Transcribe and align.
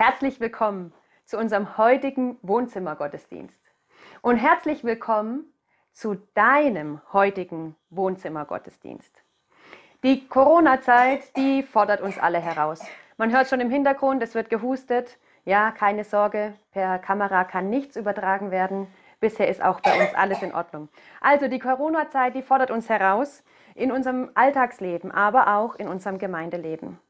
Herzlich 0.00 0.38
willkommen 0.38 0.92
zu 1.24 1.38
unserem 1.38 1.76
heutigen 1.76 2.36
Wohnzimmergottesdienst. 2.42 3.60
Und 4.22 4.36
herzlich 4.36 4.84
willkommen 4.84 5.52
zu 5.90 6.14
deinem 6.34 7.00
heutigen 7.12 7.74
Wohnzimmergottesdienst. 7.90 9.12
Die 10.04 10.28
Corona-Zeit, 10.28 11.36
die 11.36 11.64
fordert 11.64 12.00
uns 12.00 12.16
alle 12.16 12.38
heraus. 12.38 12.80
Man 13.16 13.32
hört 13.32 13.48
schon 13.48 13.58
im 13.58 13.70
Hintergrund, 13.70 14.22
es 14.22 14.36
wird 14.36 14.50
gehustet. 14.50 15.18
Ja, 15.44 15.72
keine 15.72 16.04
Sorge, 16.04 16.54
per 16.70 17.00
Kamera 17.00 17.42
kann 17.42 17.68
nichts 17.68 17.96
übertragen 17.96 18.52
werden. 18.52 18.86
Bisher 19.18 19.48
ist 19.48 19.60
auch 19.60 19.80
bei 19.80 20.00
uns 20.00 20.14
alles 20.14 20.40
in 20.42 20.54
Ordnung. 20.54 20.88
Also 21.20 21.48
die 21.48 21.58
Corona-Zeit, 21.58 22.36
die 22.36 22.42
fordert 22.42 22.70
uns 22.70 22.88
heraus 22.88 23.42
in 23.74 23.90
unserem 23.90 24.30
Alltagsleben, 24.34 25.10
aber 25.10 25.56
auch 25.56 25.74
in 25.74 25.88
unserem 25.88 26.18
Gemeindeleben. 26.18 27.00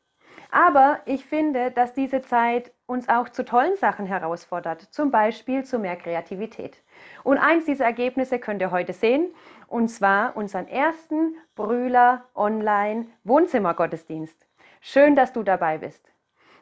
Aber 0.50 1.00
ich 1.04 1.24
finde, 1.26 1.70
dass 1.70 1.92
diese 1.92 2.22
Zeit 2.22 2.72
uns 2.86 3.08
auch 3.08 3.28
zu 3.28 3.44
tollen 3.44 3.76
Sachen 3.76 4.06
herausfordert, 4.06 4.82
zum 4.90 5.10
Beispiel 5.10 5.64
zu 5.64 5.78
mehr 5.78 5.96
Kreativität. 5.96 6.82
Und 7.22 7.36
eins 7.36 7.66
dieser 7.66 7.84
Ergebnisse 7.84 8.38
könnt 8.38 8.62
ihr 8.62 8.70
heute 8.70 8.94
sehen, 8.94 9.26
und 9.66 9.88
zwar 9.88 10.36
unseren 10.36 10.66
ersten 10.66 11.36
Brühler 11.54 12.24
Online 12.34 13.06
Wohnzimmergottesdienst. 13.24 14.46
Schön, 14.80 15.14
dass 15.14 15.34
du 15.34 15.42
dabei 15.42 15.78
bist. 15.78 16.10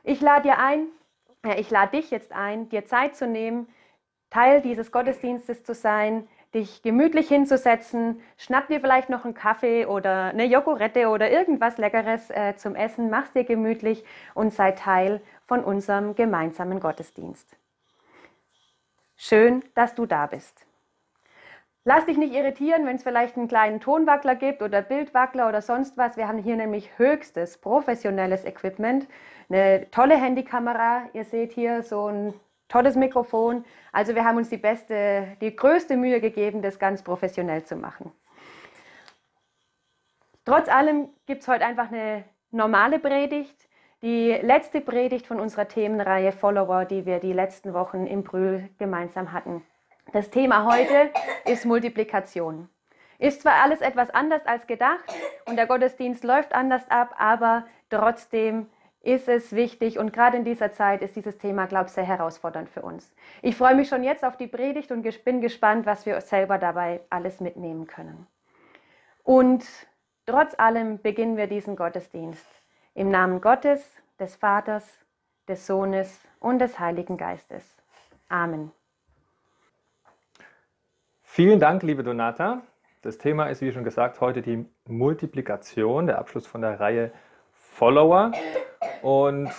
Ich 0.02 0.20
lade 0.20 0.48
dir 0.48 0.58
ein, 0.58 0.88
ich 1.56 1.70
lade 1.70 1.96
dich 1.96 2.10
jetzt 2.10 2.32
ein, 2.32 2.68
dir 2.68 2.84
Zeit 2.86 3.14
zu 3.14 3.28
nehmen, 3.28 3.68
Teil 4.30 4.60
dieses 4.60 4.90
Gottesdienstes 4.90 5.62
zu 5.62 5.74
sein, 5.74 6.26
dich 6.56 6.82
gemütlich 6.82 7.28
hinzusetzen, 7.28 8.20
schnapp 8.38 8.68
dir 8.68 8.80
vielleicht 8.80 9.10
noch 9.10 9.24
einen 9.24 9.34
Kaffee 9.34 9.84
oder 9.86 10.30
eine 10.30 10.46
Jogurette 10.46 11.08
oder 11.08 11.30
irgendwas 11.30 11.76
Leckeres 11.76 12.30
äh, 12.30 12.56
zum 12.56 12.74
Essen, 12.74 13.10
mach's 13.10 13.32
dir 13.32 13.44
gemütlich 13.44 14.04
und 14.34 14.52
sei 14.54 14.72
Teil 14.72 15.20
von 15.46 15.62
unserem 15.62 16.14
gemeinsamen 16.14 16.80
Gottesdienst. 16.80 17.56
Schön, 19.16 19.62
dass 19.74 19.94
du 19.94 20.06
da 20.06 20.26
bist. 20.26 20.66
Lass 21.84 22.06
dich 22.06 22.16
nicht 22.16 22.34
irritieren, 22.34 22.84
wenn 22.86 22.96
es 22.96 23.02
vielleicht 23.02 23.36
einen 23.36 23.48
kleinen 23.48 23.80
Tonwackler 23.80 24.34
gibt 24.34 24.60
oder 24.60 24.82
Bildwackler 24.82 25.48
oder 25.48 25.62
sonst 25.62 25.96
was. 25.96 26.16
Wir 26.16 26.26
haben 26.26 26.38
hier 26.38 26.56
nämlich 26.56 26.98
höchstes 26.98 27.58
professionelles 27.58 28.44
Equipment, 28.44 29.06
eine 29.48 29.88
tolle 29.90 30.16
Handykamera. 30.16 31.02
Ihr 31.12 31.24
seht 31.24 31.52
hier 31.52 31.82
so 31.82 32.08
ein 32.08 32.34
tolles 32.68 32.96
Mikrofon. 32.96 33.64
Also 33.92 34.14
wir 34.14 34.24
haben 34.24 34.36
uns 34.36 34.48
die 34.48 34.56
beste, 34.56 35.36
die 35.40 35.54
größte 35.54 35.96
Mühe 35.96 36.20
gegeben, 36.20 36.62
das 36.62 36.78
ganz 36.78 37.02
professionell 37.02 37.64
zu 37.64 37.76
machen. 37.76 38.12
Trotz 40.44 40.68
allem 40.68 41.08
gibt 41.26 41.42
es 41.42 41.48
heute 41.48 41.64
einfach 41.64 41.90
eine 41.90 42.24
normale 42.50 42.98
Predigt, 42.98 43.68
die 44.02 44.30
letzte 44.30 44.80
Predigt 44.80 45.26
von 45.26 45.40
unserer 45.40 45.66
Themenreihe 45.66 46.32
Follower, 46.32 46.84
die 46.84 47.06
wir 47.06 47.18
die 47.18 47.32
letzten 47.32 47.74
Wochen 47.74 48.06
im 48.06 48.22
Brühl 48.22 48.68
gemeinsam 48.78 49.32
hatten. 49.32 49.64
Das 50.12 50.30
Thema 50.30 50.64
heute 50.64 51.10
ist 51.46 51.64
Multiplikation. 51.64 52.68
Ist 53.18 53.42
zwar 53.42 53.62
alles 53.62 53.80
etwas 53.80 54.10
anders 54.10 54.44
als 54.46 54.66
gedacht 54.66 55.04
und 55.46 55.56
der 55.56 55.66
Gottesdienst 55.66 56.22
läuft 56.22 56.54
anders 56.54 56.88
ab, 56.90 57.14
aber 57.18 57.66
trotzdem 57.90 58.68
ist 59.06 59.28
es 59.28 59.54
wichtig 59.54 59.98
und 59.98 60.12
gerade 60.12 60.36
in 60.36 60.44
dieser 60.44 60.72
Zeit 60.72 61.00
ist 61.00 61.14
dieses 61.14 61.38
Thema, 61.38 61.66
glaube 61.66 61.86
ich, 61.86 61.92
sehr 61.92 62.04
herausfordernd 62.04 62.68
für 62.68 62.82
uns. 62.82 63.14
Ich 63.40 63.56
freue 63.56 63.76
mich 63.76 63.88
schon 63.88 64.02
jetzt 64.02 64.24
auf 64.24 64.36
die 64.36 64.48
Predigt 64.48 64.90
und 64.90 65.06
bin 65.24 65.40
gespannt, 65.40 65.86
was 65.86 66.06
wir 66.06 66.20
selber 66.20 66.58
dabei 66.58 67.00
alles 67.08 67.40
mitnehmen 67.40 67.86
können. 67.86 68.26
Und 69.22 69.64
trotz 70.26 70.58
allem 70.58 71.00
beginnen 71.00 71.36
wir 71.36 71.46
diesen 71.46 71.76
Gottesdienst 71.76 72.46
im 72.94 73.10
Namen 73.10 73.40
Gottes, 73.40 73.96
des 74.18 74.34
Vaters, 74.34 74.84
des 75.46 75.66
Sohnes 75.66 76.20
und 76.40 76.58
des 76.58 76.78
Heiligen 76.80 77.16
Geistes. 77.16 77.76
Amen. 78.28 78.72
Vielen 81.22 81.60
Dank, 81.60 81.82
liebe 81.82 82.02
Donata. 82.02 82.62
Das 83.02 83.18
Thema 83.18 83.46
ist, 83.46 83.60
wie 83.60 83.70
schon 83.70 83.84
gesagt, 83.84 84.20
heute 84.20 84.42
die 84.42 84.66
Multiplikation, 84.88 86.06
der 86.06 86.18
Abschluss 86.18 86.46
von 86.46 86.62
der 86.62 86.80
Reihe 86.80 87.12
Follower. 87.52 88.32
Und 89.06 89.52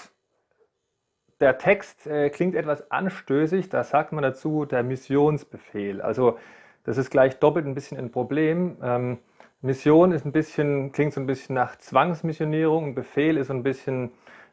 der 1.39 1.57
Text 1.57 2.05
äh, 2.05 2.29
klingt 2.29 2.53
etwas 2.53 2.91
anstößig, 2.91 3.69
da 3.69 3.85
sagt 3.85 4.11
man 4.11 4.21
dazu 4.21 4.65
der 4.65 4.83
Missionsbefehl. 4.83 6.01
Also 6.01 6.37
das 6.83 6.97
ist 6.97 7.11
gleich 7.11 7.39
doppelt 7.39 7.65
ein 7.65 7.73
bisschen 7.73 7.97
ein 7.97 8.11
Problem. 8.11 8.75
Ähm, 8.83 9.19
Mission 9.61 10.11
ist 10.11 10.25
ein 10.25 10.33
bisschen, 10.33 10.91
klingt 10.91 11.13
so 11.13 11.21
ein 11.21 11.27
bisschen 11.27 11.55
nach 11.55 11.77
Zwangsmissionierung, 11.77 12.93
Befehl 12.93 13.37
ist 13.37 13.47
so 13.47 13.53
ein 13.53 13.63
bisschen 13.63 14.11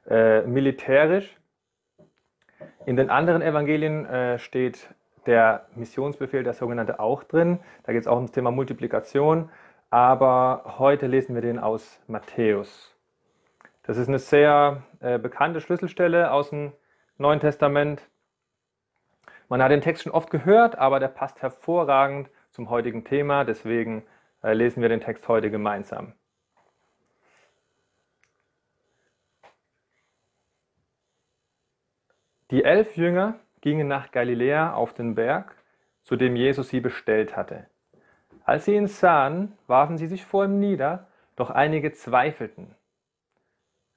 äh, 0.09 0.43
militärisch. 0.43 1.41
In 2.87 2.95
den 2.95 3.11
anderen 3.11 3.43
Evangelien 3.43 4.07
äh, 4.07 4.39
steht 4.39 4.95
der 5.27 5.67
Missionsbefehl, 5.75 6.45
der 6.45 6.55
sogenannte, 6.55 7.01
auch 7.01 7.25
drin. 7.25 7.59
Da 7.83 7.93
geht 7.93 8.03
es 8.03 8.07
auch 8.07 8.19
um 8.19 8.27
das 8.27 8.33
Thema 8.33 8.53
Multiplikation. 8.53 9.51
Aber 9.91 10.77
heute 10.79 11.09
lesen 11.09 11.35
wir 11.35 11.43
den 11.43 11.59
aus 11.59 12.01
Matthäus. 12.07 12.94
Das 13.85 13.99
ist 13.99 14.09
eine 14.09 14.19
sehr 14.19 14.83
äh, 15.01 15.19
bekannte 15.19 15.61
Schlüsselstelle 15.61 16.33
aus 16.33 16.51
dem 16.51 16.73
Neuen 17.19 17.39
Testament. 17.39 18.03
Man 19.49 19.63
hat 19.63 19.71
den 19.71 19.83
Text 19.83 20.03
schon 20.03 20.13
oft 20.13 20.31
gehört, 20.31 20.79
aber 20.79 21.01
der 21.01 21.09
passt 21.09 21.43
hervorragend 21.43 22.31
zum 22.51 22.71
heutigen 22.71 23.05
Thema. 23.05 23.45
Deswegen 23.45 24.05
äh, 24.43 24.55
lesen 24.55 24.81
wir 24.81 24.89
den 24.89 25.03
Text 25.03 25.29
heute 25.29 25.51
gemeinsam. 25.51 26.15
Die 32.51 32.65
elf 32.65 32.97
Jünger 32.97 33.39
gingen 33.61 33.87
nach 33.87 34.13
Galiläa 34.13 34.73
auf 34.73 34.95
den 34.95 35.15
Berg, 35.15 35.57
zu 36.05 36.17
dem 36.17 36.37
Jesus 36.37 36.71
sie 36.71 36.81
bestellt 36.81 37.37
hatte. 37.37 37.67
Als 38.45 38.65
sie 38.65 38.77
ihn 38.77 38.87
sahen, 38.87 39.59
warfen 39.67 39.99
sie 39.99 40.07
sich 40.07 40.25
vor 40.25 40.47
ihm 40.47 40.59
nieder, 40.59 41.07
doch 41.37 41.51
einige 41.51 41.93
zweifelten. 41.93 42.75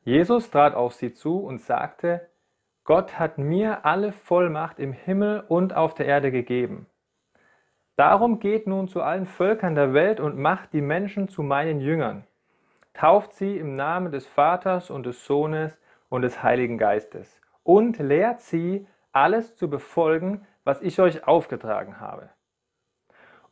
Jesus 0.08 0.50
trat 0.52 0.74
auf 0.74 0.94
sie 0.94 1.14
zu 1.14 1.40
und 1.40 1.60
sagte, 1.60 2.30
Gott 2.86 3.20
hat 3.20 3.38
mir 3.38 3.84
alle 3.84 4.14
Vollmacht 4.14 4.80
im 4.80 4.94
Himmel 4.94 5.44
und 5.50 5.76
auf 5.76 5.96
der 5.96 6.06
Erde 6.06 6.32
gegeben. 6.32 6.88
Darum 7.98 8.40
geht 8.40 8.68
nun 8.68 8.88
zu 8.88 9.02
allen 9.02 9.26
Völkern 9.26 9.76
der 9.76 9.94
Welt 9.94 10.22
und 10.22 10.38
macht 10.38 10.72
die 10.72 10.80
Menschen 10.80 11.28
zu 11.28 11.44
meinen 11.44 11.82
Jüngern. 11.82 12.26
Tauft 12.94 13.34
sie 13.34 13.58
im 13.58 13.76
Namen 13.76 14.14
des 14.14 14.26
Vaters 14.26 14.90
und 14.90 15.06
des 15.06 15.26
Sohnes 15.26 15.78
und 16.08 16.22
des 16.22 16.42
Heiligen 16.42 16.78
Geistes 16.78 17.42
und 17.64 18.00
lehrt 18.00 18.40
sie, 18.40 18.88
alles 19.12 19.58
zu 19.58 19.70
befolgen, 19.70 20.48
was 20.64 20.82
ich 20.82 21.02
euch 21.02 21.28
aufgetragen 21.28 22.00
habe. 22.00 22.30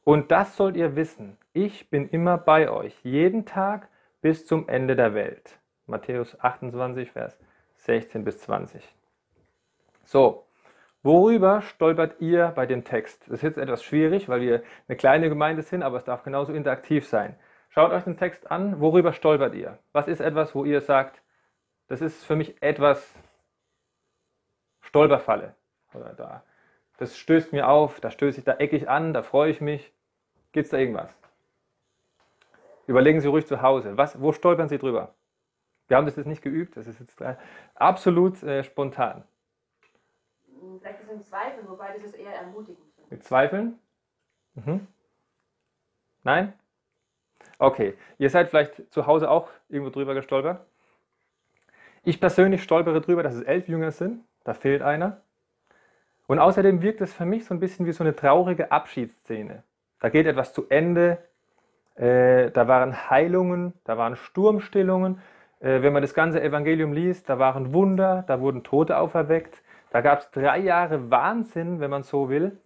Und 0.05 0.31
das 0.31 0.55
sollt 0.55 0.77
ihr 0.77 0.95
wissen, 0.95 1.37
ich 1.51 1.89
bin 1.89 2.07
immer 2.07 2.37
bei 2.37 2.69
euch, 2.69 2.97
jeden 3.03 3.45
Tag 3.45 3.89
bis 4.21 4.45
zum 4.45 4.69
Ende 4.69 4.95
der 4.95 5.13
Welt. 5.13 5.59
Matthäus 5.87 6.39
28, 6.39 7.11
Vers 7.11 7.39
16 7.75 8.23
bis 8.23 8.39
20. 8.39 8.83
So, 10.03 10.45
worüber 11.03 11.61
stolpert 11.61 12.19
ihr 12.19 12.47
bei 12.55 12.65
dem 12.65 12.83
Text? 12.83 13.23
Das 13.27 13.35
ist 13.35 13.43
jetzt 13.43 13.57
etwas 13.57 13.83
schwierig, 13.83 14.27
weil 14.29 14.41
wir 14.41 14.63
eine 14.87 14.97
kleine 14.97 15.29
Gemeinde 15.29 15.61
sind, 15.61 15.83
aber 15.83 15.97
es 15.97 16.03
darf 16.03 16.23
genauso 16.23 16.53
interaktiv 16.53 17.07
sein. 17.07 17.37
Schaut 17.69 17.91
euch 17.91 18.03
den 18.03 18.17
Text 18.17 18.49
an, 18.49 18.79
worüber 18.79 19.13
stolpert 19.13 19.53
ihr? 19.53 19.79
Was 19.91 20.07
ist 20.07 20.21
etwas, 20.21 20.55
wo 20.55 20.63
ihr 20.63 20.81
sagt, 20.81 21.21
das 21.87 22.01
ist 22.01 22.23
für 22.23 22.35
mich 22.35 22.61
etwas 22.61 23.13
Stolperfalle? 24.81 25.55
Oder 25.93 26.13
da, 26.13 26.43
das 26.97 27.17
stößt 27.17 27.51
mir 27.51 27.67
auf, 27.67 27.99
da 27.99 28.11
stöße 28.11 28.39
ich 28.39 28.45
da 28.45 28.53
eckig 28.53 28.89
an, 28.89 29.13
da 29.13 29.23
freue 29.23 29.51
ich 29.51 29.61
mich. 29.61 29.93
Gibt 30.51 30.65
es 30.65 30.71
da 30.71 30.77
irgendwas? 30.77 31.13
Überlegen 32.87 33.19
Sie 33.19 33.27
ruhig 33.27 33.45
zu 33.45 33.61
Hause. 33.61 33.97
Was, 33.97 34.21
wo 34.21 34.31
stolpern 34.31 34.69
Sie 34.69 34.77
drüber? 34.77 35.13
Wir 35.87 35.97
haben 35.97 36.05
das 36.05 36.15
jetzt 36.15 36.25
nicht 36.25 36.41
geübt, 36.41 36.77
das 36.77 36.87
ist 36.87 36.99
jetzt 36.99 37.15
absolut 37.75 38.41
äh, 38.43 38.63
spontan. 38.63 39.23
Vielleicht 40.79 41.01
ist 41.01 41.05
es 41.05 41.11
ein 41.11 41.23
Zweifel, 41.23 41.67
wobei 41.67 41.93
das 41.93 42.03
ist 42.03 42.15
eher 42.15 42.33
ermutigend. 42.33 42.79
Mit 43.09 43.23
Zweifeln? 43.23 43.77
Mhm. 44.55 44.87
Nein? 46.23 46.53
Okay, 47.59 47.93
ihr 48.17 48.29
seid 48.29 48.49
vielleicht 48.49 48.91
zu 48.91 49.05
Hause 49.05 49.29
auch 49.29 49.49
irgendwo 49.69 49.91
drüber 49.91 50.15
gestolpert. 50.15 50.65
Ich 52.03 52.19
persönlich 52.19 52.63
stolpere 52.63 53.01
drüber, 53.01 53.23
dass 53.23 53.35
es 53.35 53.43
elf 53.43 53.67
Jünger 53.67 53.91
sind. 53.91 54.23
Da 54.43 54.53
fehlt 54.53 54.81
einer. 54.81 55.21
Und 56.27 56.39
außerdem 56.39 56.81
wirkt 56.81 57.01
es 57.01 57.13
für 57.13 57.25
mich 57.25 57.45
so 57.45 57.53
ein 57.53 57.59
bisschen 57.59 57.85
wie 57.85 57.91
so 57.91 58.03
eine 58.03 58.15
traurige 58.15 58.71
Abschiedsszene. 58.71 59.63
Da 59.99 60.09
geht 60.09 60.25
etwas 60.25 60.53
zu 60.53 60.67
Ende. 60.69 61.17
Äh, 61.95 62.51
da 62.51 62.67
waren 62.67 63.09
Heilungen, 63.09 63.73
da 63.85 63.97
waren 63.97 64.15
Sturmstillungen, 64.15 65.15
äh, 65.15 65.34
wenn 65.65 65.93
man 65.93 66.03
das 66.03 66.13
ganze 66.13 66.43
Evangelium 66.43 66.93
liest, 66.93 67.27
da 67.27 67.39
waren 67.39 67.73
Wunder, 67.73 68.23
da 68.27 68.39
wurden 68.39 68.63
Tote 68.63 68.99
auferweckt, 68.99 69.63
da 69.89 70.01
gab 70.01 70.19
es 70.19 70.29
drei 70.29 70.59
Jahre 70.59 71.09
Wahnsinn, 71.09 71.79
wenn 71.79 71.89
man 71.89 72.03
so 72.03 72.29
will, 72.29 72.59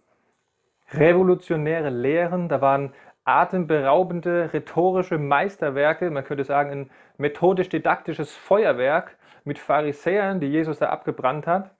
revolutionäre 0.92 1.88
Lehren, 1.88 2.50
da 2.50 2.60
waren 2.60 2.92
atemberaubende 3.24 4.52
rhetorische 4.52 5.16
Meisterwerke, 5.16 6.10
man 6.10 6.24
könnte 6.24 6.44
sagen 6.44 6.70
ein 6.70 6.90
methodisch-didaktisches 7.16 8.36
Feuerwerk 8.36 9.16
mit 9.44 9.58
Pharisäern, 9.58 10.38
die 10.38 10.48
Jesus 10.48 10.78
da 10.78 10.90
abgebrannt 10.90 11.46
hat. 11.46 11.74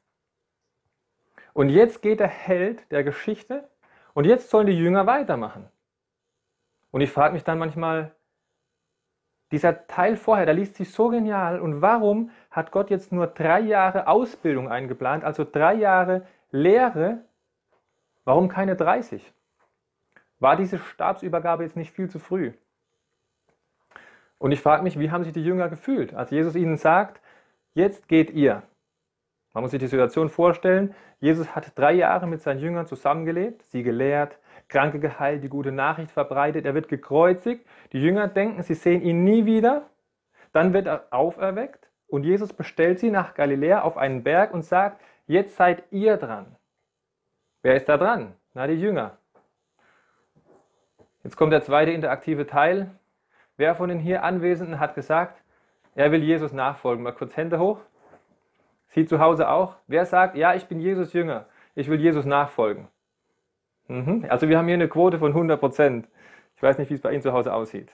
Und 1.53 1.69
jetzt 1.69 2.01
geht 2.01 2.21
der 2.21 2.29
Held 2.29 2.91
der 2.91 3.05
Geschichte 3.05 3.69
und 4.15 4.25
jetzt 4.25 4.49
sollen 4.49 4.69
die 4.69 4.79
Jünger 4.79 5.07
weitermachen. 5.07 5.69
Und 6.91 7.03
ich 7.03 7.11
frage 7.11 7.35
mich 7.35 7.45
dann 7.45 7.59
manchmal, 7.59 8.15
dieser 9.53 9.87
Teil 9.87 10.17
vorher, 10.17 10.47
der 10.47 10.55
liest 10.55 10.77
sich 10.77 10.93
so 10.93 11.09
genial. 11.09 11.61
Und 11.61 11.83
warum 11.83 12.31
hat 12.51 12.71
Gott 12.71 12.91
jetzt 12.91 13.13
nur 13.13 13.27
drei 13.27 13.61
Jahre 13.61 14.07
Ausbildung 14.07 14.69
eingeplant, 14.69 15.25
also 15.25 15.45
drei 15.45 15.75
Jahre 15.75 16.27
Lehre? 16.51 17.19
Warum 18.25 18.49
keine 18.49 18.77
30? 18.77 19.33
War 20.39 20.57
diese 20.57 20.79
Stabsübergabe 20.79 21.65
jetzt 21.65 21.77
nicht 21.77 21.93
viel 21.93 22.09
zu 22.09 22.19
früh? 22.19 22.53
Und 24.39 24.53
ich 24.53 24.61
frage 24.61 24.83
mich, 24.83 24.99
wie 24.99 25.11
haben 25.11 25.25
sich 25.25 25.35
die 25.35 25.45
Jünger 25.45 25.69
gefühlt, 25.69 26.15
als 26.15 26.31
Jesus 26.31 26.55
ihnen 26.55 26.77
sagt, 26.77 27.21
jetzt 27.75 28.09
geht 28.09 28.31
ihr. 28.31 28.63
Man 29.53 29.63
muss 29.63 29.73
sich 29.73 29.81
die 29.81 29.87
Situation 29.87 30.31
vorstellen, 30.31 30.95
Jesus 31.19 31.55
hat 31.55 31.79
drei 31.79 31.93
Jahre 31.93 32.27
mit 32.27 32.41
seinen 32.41 32.61
Jüngern 32.61 32.87
zusammengelebt, 32.87 33.63
sie 33.65 33.83
gelehrt, 33.83 34.39
Kranke 34.71 35.01
geheilt, 35.01 35.43
die 35.43 35.49
gute 35.49 35.73
Nachricht 35.73 36.13
verbreitet, 36.13 36.65
er 36.65 36.75
wird 36.75 36.89
gekreuzigt. 36.89 37.67
Die 37.93 38.01
Jünger 38.01 38.29
denken, 38.29 38.63
sie 38.63 38.75
sehen 38.75 39.03
ihn 39.03 39.25
nie 39.25 39.45
wieder. 39.45 39.91
Dann 40.53 40.73
wird 40.73 40.87
er 40.87 41.09
auferweckt 41.11 41.91
und 42.07 42.25
Jesus 42.25 42.53
bestellt 42.53 42.99
sie 42.99 43.11
nach 43.11 43.35
Galiläa 43.35 43.83
auf 43.83 43.97
einen 43.99 44.23
Berg 44.23 44.55
und 44.55 44.63
sagt, 44.63 45.01
jetzt 45.27 45.57
seid 45.57 45.83
ihr 45.91 46.17
dran. 46.17 46.57
Wer 47.63 47.75
ist 47.75 47.89
da 47.89 47.99
dran? 47.99 48.35
Na, 48.55 48.67
die 48.67 48.75
Jünger. 48.75 49.19
Jetzt 51.23 51.37
kommt 51.37 51.53
der 51.53 51.63
zweite 51.63 51.91
interaktive 51.91 52.47
Teil. 52.47 52.91
Wer 53.57 53.75
von 53.75 53.91
den 53.91 53.99
hier 53.99 54.25
Anwesenden 54.25 54.81
hat 54.81 54.95
gesagt, 54.95 55.43
er 55.95 56.13
will 56.13 56.23
Jesus 56.23 56.53
nachfolgen? 56.53 57.03
Mal 57.03 57.13
kurz 57.13 57.37
Hände 57.37 57.59
hoch. 57.59 57.81
Sie 58.89 59.05
zu 59.05 59.19
Hause 59.19 59.49
auch. 59.49 59.77
Wer 59.87 60.07
sagt, 60.07 60.37
ja, 60.37 60.55
ich 60.55 60.67
bin 60.67 60.81
Jesus 60.81 61.13
Jünger, 61.13 61.47
ich 61.75 61.89
will 61.89 62.01
Jesus 62.01 62.25
nachfolgen? 62.25 62.89
Mhm. 63.91 64.25
Also 64.29 64.49
wir 64.49 64.57
haben 64.57 64.67
hier 64.67 64.75
eine 64.75 64.89
Quote 64.89 65.19
von 65.19 65.33
100 65.33 65.59
Prozent. 65.59 66.09
Ich 66.57 66.63
weiß 66.63 66.79
nicht, 66.79 66.91
wie 66.91 66.95
es 66.95 67.01
bei 67.01 67.13
Ihnen 67.13 67.23
zu 67.23 67.33
Hause 67.33 67.53
aussieht. 67.53 67.93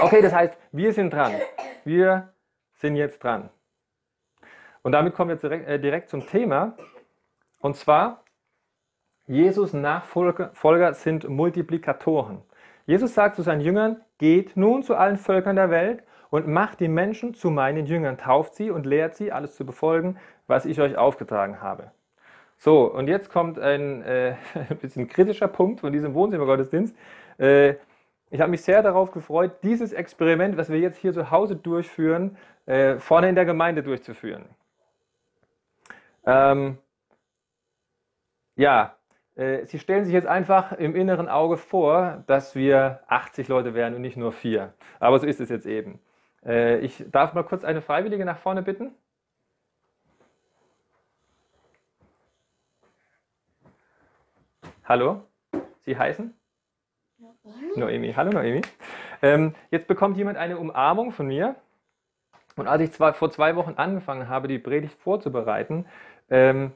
Okay, 0.00 0.22
das 0.22 0.32
heißt, 0.32 0.56
wir 0.70 0.92
sind 0.92 1.12
dran. 1.12 1.32
Wir 1.84 2.32
sind 2.74 2.94
jetzt 2.94 3.22
dran. 3.22 3.50
Und 4.82 4.92
damit 4.92 5.14
kommen 5.14 5.30
wir 5.30 5.36
direkt, 5.36 5.68
äh, 5.68 5.80
direkt 5.80 6.08
zum 6.08 6.26
Thema. 6.26 6.76
Und 7.58 7.76
zwar, 7.76 8.22
Jesus 9.26 9.72
Nachfolger 9.72 10.94
sind 10.94 11.28
Multiplikatoren. 11.28 12.42
Jesus 12.86 13.14
sagt 13.14 13.36
zu 13.36 13.42
seinen 13.42 13.60
Jüngern, 13.60 14.00
geht 14.18 14.56
nun 14.56 14.82
zu 14.82 14.94
allen 14.94 15.16
Völkern 15.16 15.56
der 15.56 15.70
Welt 15.70 16.04
und 16.30 16.46
macht 16.46 16.80
die 16.80 16.88
Menschen 16.88 17.34
zu 17.34 17.50
meinen 17.50 17.86
Jüngern, 17.86 18.16
tauft 18.16 18.54
sie 18.54 18.70
und 18.70 18.86
lehrt 18.86 19.16
sie, 19.16 19.32
alles 19.32 19.56
zu 19.56 19.66
befolgen, 19.66 20.16
was 20.46 20.66
ich 20.66 20.80
euch 20.80 20.96
aufgetragen 20.96 21.60
habe. 21.60 21.90
So, 22.58 22.92
und 22.92 23.06
jetzt 23.06 23.30
kommt 23.30 23.58
ein, 23.58 24.02
äh, 24.02 24.34
bisschen 24.80 25.08
kritischer 25.08 25.48
Punkt 25.48 25.80
von 25.80 25.92
diesem 25.92 26.12
Wohnzimmergottesdienst. 26.14 26.94
Äh, 27.38 27.74
ich 28.30 28.40
habe 28.40 28.50
mich 28.50 28.62
sehr 28.62 28.82
darauf 28.82 29.12
gefreut, 29.12 29.62
dieses 29.62 29.92
Experiment, 29.92 30.56
was 30.56 30.68
wir 30.68 30.78
jetzt 30.78 30.98
hier 30.98 31.12
zu 31.12 31.30
Hause 31.30 31.56
durchführen, 31.56 32.36
äh, 32.66 32.96
vorne 32.98 33.28
in 33.28 33.36
der 33.36 33.44
Gemeinde 33.44 33.82
durchzuführen. 33.82 34.44
Ähm, 36.26 36.78
ja, 38.56 38.96
äh, 39.36 39.64
Sie 39.66 39.78
stellen 39.78 40.04
sich 40.04 40.12
jetzt 40.12 40.26
einfach 40.26 40.72
im 40.72 40.96
inneren 40.96 41.28
Auge 41.28 41.56
vor, 41.56 42.24
dass 42.26 42.56
wir 42.56 43.00
80 43.06 43.48
Leute 43.48 43.74
wären 43.74 43.94
und 43.94 44.02
nicht 44.02 44.16
nur 44.16 44.32
vier. 44.32 44.74
Aber 44.98 45.18
so 45.20 45.26
ist 45.26 45.40
es 45.40 45.48
jetzt 45.48 45.64
eben. 45.64 46.00
Äh, 46.44 46.80
ich 46.80 47.04
darf 47.10 47.34
mal 47.34 47.44
kurz 47.44 47.64
eine 47.64 47.80
Freiwillige 47.80 48.24
nach 48.24 48.38
vorne 48.38 48.62
bitten. 48.62 48.92
Hallo, 54.88 55.20
Sie 55.82 55.98
heißen? 55.98 56.32
Noemi. 57.18 57.76
Noemi. 57.76 58.12
Hallo 58.14 58.30
Noemi. 58.30 58.62
Ähm, 59.20 59.54
jetzt 59.70 59.86
bekommt 59.86 60.16
jemand 60.16 60.38
eine 60.38 60.56
Umarmung 60.56 61.12
von 61.12 61.26
mir. 61.26 61.56
Und 62.56 62.68
als 62.68 62.80
ich 62.80 62.92
zwar 62.92 63.12
vor 63.12 63.30
zwei 63.30 63.54
Wochen 63.54 63.74
angefangen 63.76 64.30
habe, 64.30 64.48
die 64.48 64.58
Predigt 64.58 64.94
vorzubereiten, 64.94 65.84
ähm, 66.30 66.72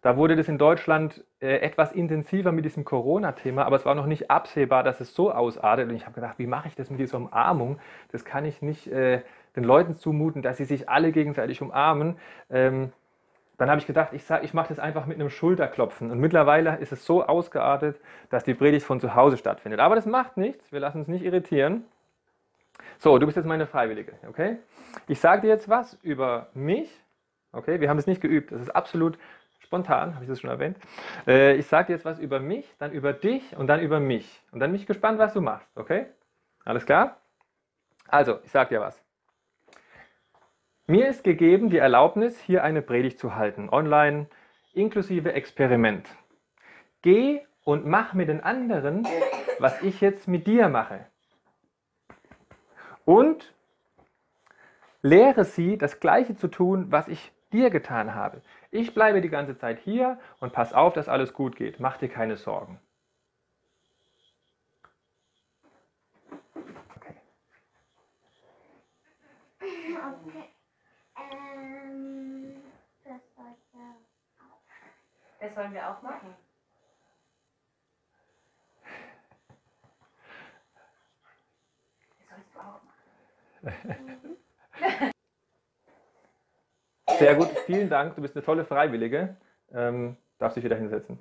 da 0.00 0.16
wurde 0.16 0.34
das 0.34 0.48
in 0.48 0.56
Deutschland 0.56 1.26
äh, 1.40 1.56
etwas 1.58 1.92
intensiver 1.92 2.52
mit 2.52 2.64
diesem 2.64 2.86
Corona-Thema, 2.86 3.66
aber 3.66 3.76
es 3.76 3.84
war 3.84 3.94
noch 3.94 4.06
nicht 4.06 4.30
absehbar, 4.30 4.82
dass 4.82 5.02
es 5.02 5.14
so 5.14 5.30
ausartet. 5.30 5.90
Und 5.90 5.94
ich 5.94 6.06
habe 6.06 6.14
gedacht, 6.14 6.38
wie 6.38 6.46
mache 6.46 6.68
ich 6.68 6.74
das 6.74 6.88
mit 6.88 7.00
dieser 7.00 7.18
Umarmung? 7.18 7.78
Das 8.12 8.24
kann 8.24 8.46
ich 8.46 8.62
nicht 8.62 8.86
äh, 8.86 9.20
den 9.56 9.64
Leuten 9.64 9.98
zumuten, 9.98 10.40
dass 10.40 10.56
sie 10.56 10.64
sich 10.64 10.88
alle 10.88 11.12
gegenseitig 11.12 11.60
umarmen. 11.60 12.16
Ähm, 12.48 12.92
dann 13.62 13.70
habe 13.70 13.80
ich 13.80 13.86
gedacht, 13.86 14.12
ich, 14.12 14.28
ich 14.42 14.54
mache 14.54 14.70
das 14.70 14.80
einfach 14.80 15.06
mit 15.06 15.20
einem 15.20 15.30
Schulterklopfen. 15.30 16.10
Und 16.10 16.18
mittlerweile 16.18 16.78
ist 16.78 16.90
es 16.90 17.06
so 17.06 17.24
ausgeartet, 17.24 18.00
dass 18.28 18.42
die 18.42 18.54
Predigt 18.54 18.84
von 18.84 18.98
zu 18.98 19.14
Hause 19.14 19.36
stattfindet. 19.36 19.78
Aber 19.78 19.94
das 19.94 20.04
macht 20.04 20.36
nichts, 20.36 20.72
wir 20.72 20.80
lassen 20.80 20.98
uns 20.98 21.06
nicht 21.06 21.24
irritieren. 21.24 21.84
So, 22.98 23.16
du 23.18 23.26
bist 23.26 23.36
jetzt 23.36 23.46
meine 23.46 23.68
Freiwillige, 23.68 24.14
okay? 24.28 24.56
Ich 25.06 25.20
sage 25.20 25.42
dir 25.42 25.48
jetzt 25.48 25.68
was 25.68 25.94
über 26.02 26.48
mich, 26.54 26.90
okay? 27.52 27.80
Wir 27.80 27.88
haben 27.88 27.98
es 27.98 28.08
nicht 28.08 28.20
geübt, 28.20 28.50
das 28.50 28.62
ist 28.62 28.70
absolut 28.74 29.16
spontan, 29.60 30.16
habe 30.16 30.24
ich 30.24 30.28
das 30.28 30.40
schon 30.40 30.50
erwähnt. 30.50 30.76
Äh, 31.28 31.54
ich 31.54 31.68
sage 31.68 31.86
dir 31.86 31.92
jetzt 31.92 32.04
was 32.04 32.18
über 32.18 32.40
mich, 32.40 32.68
dann 32.80 32.90
über 32.90 33.12
dich 33.12 33.56
und 33.56 33.68
dann 33.68 33.78
über 33.78 34.00
mich. 34.00 34.42
Und 34.50 34.58
dann 34.58 34.72
bin 34.72 34.80
ich 34.80 34.88
gespannt, 34.88 35.20
was 35.20 35.34
du 35.34 35.40
machst, 35.40 35.70
okay? 35.76 36.06
Alles 36.64 36.84
klar? 36.84 37.18
Also, 38.08 38.40
ich 38.42 38.50
sage 38.50 38.70
dir 38.70 38.80
was. 38.80 39.00
Mir 40.92 41.08
ist 41.08 41.24
gegeben 41.24 41.70
die 41.70 41.78
Erlaubnis, 41.78 42.38
hier 42.38 42.64
eine 42.64 42.82
Predigt 42.82 43.18
zu 43.18 43.34
halten, 43.34 43.70
online, 43.70 44.26
inklusive 44.74 45.32
Experiment. 45.32 46.06
Geh 47.00 47.40
und 47.64 47.86
mach 47.86 48.12
mit 48.12 48.28
den 48.28 48.42
anderen, 48.42 49.08
was 49.58 49.80
ich 49.80 50.02
jetzt 50.02 50.28
mit 50.28 50.46
dir 50.46 50.68
mache. 50.68 51.06
Und 53.06 53.54
lehre 55.00 55.46
sie, 55.46 55.78
das 55.78 55.98
Gleiche 55.98 56.36
zu 56.36 56.48
tun, 56.48 56.88
was 56.90 57.08
ich 57.08 57.32
dir 57.54 57.70
getan 57.70 58.14
habe. 58.14 58.42
Ich 58.70 58.92
bleibe 58.92 59.22
die 59.22 59.30
ganze 59.30 59.56
Zeit 59.56 59.78
hier 59.78 60.20
und 60.40 60.52
pass 60.52 60.74
auf, 60.74 60.92
dass 60.92 61.08
alles 61.08 61.32
gut 61.32 61.56
geht. 61.56 61.80
Mach 61.80 61.96
dir 61.96 62.10
keine 62.10 62.36
Sorgen. 62.36 62.78
Okay. 66.94 67.16
okay. 69.62 70.52
Ähm, 71.16 72.62
das, 73.04 73.20
das 75.42 75.54
sollen 75.56 75.74
wir 75.74 75.88
auch 75.88 76.00
machen. 76.02 76.36
Das 82.18 82.28
sollst 82.30 82.54
du 82.54 82.60
auch 82.60 82.80
machen. 84.00 84.36
Sehr 87.18 87.34
gut, 87.34 87.48
vielen 87.66 87.90
Dank. 87.90 88.14
Du 88.14 88.22
bist 88.22 88.36
eine 88.36 88.44
tolle 88.44 88.64
Freiwillige. 88.64 89.36
Ähm, 89.72 90.16
darfst 90.38 90.56
dich 90.56 90.64
wieder 90.64 90.76
hinsetzen. 90.76 91.18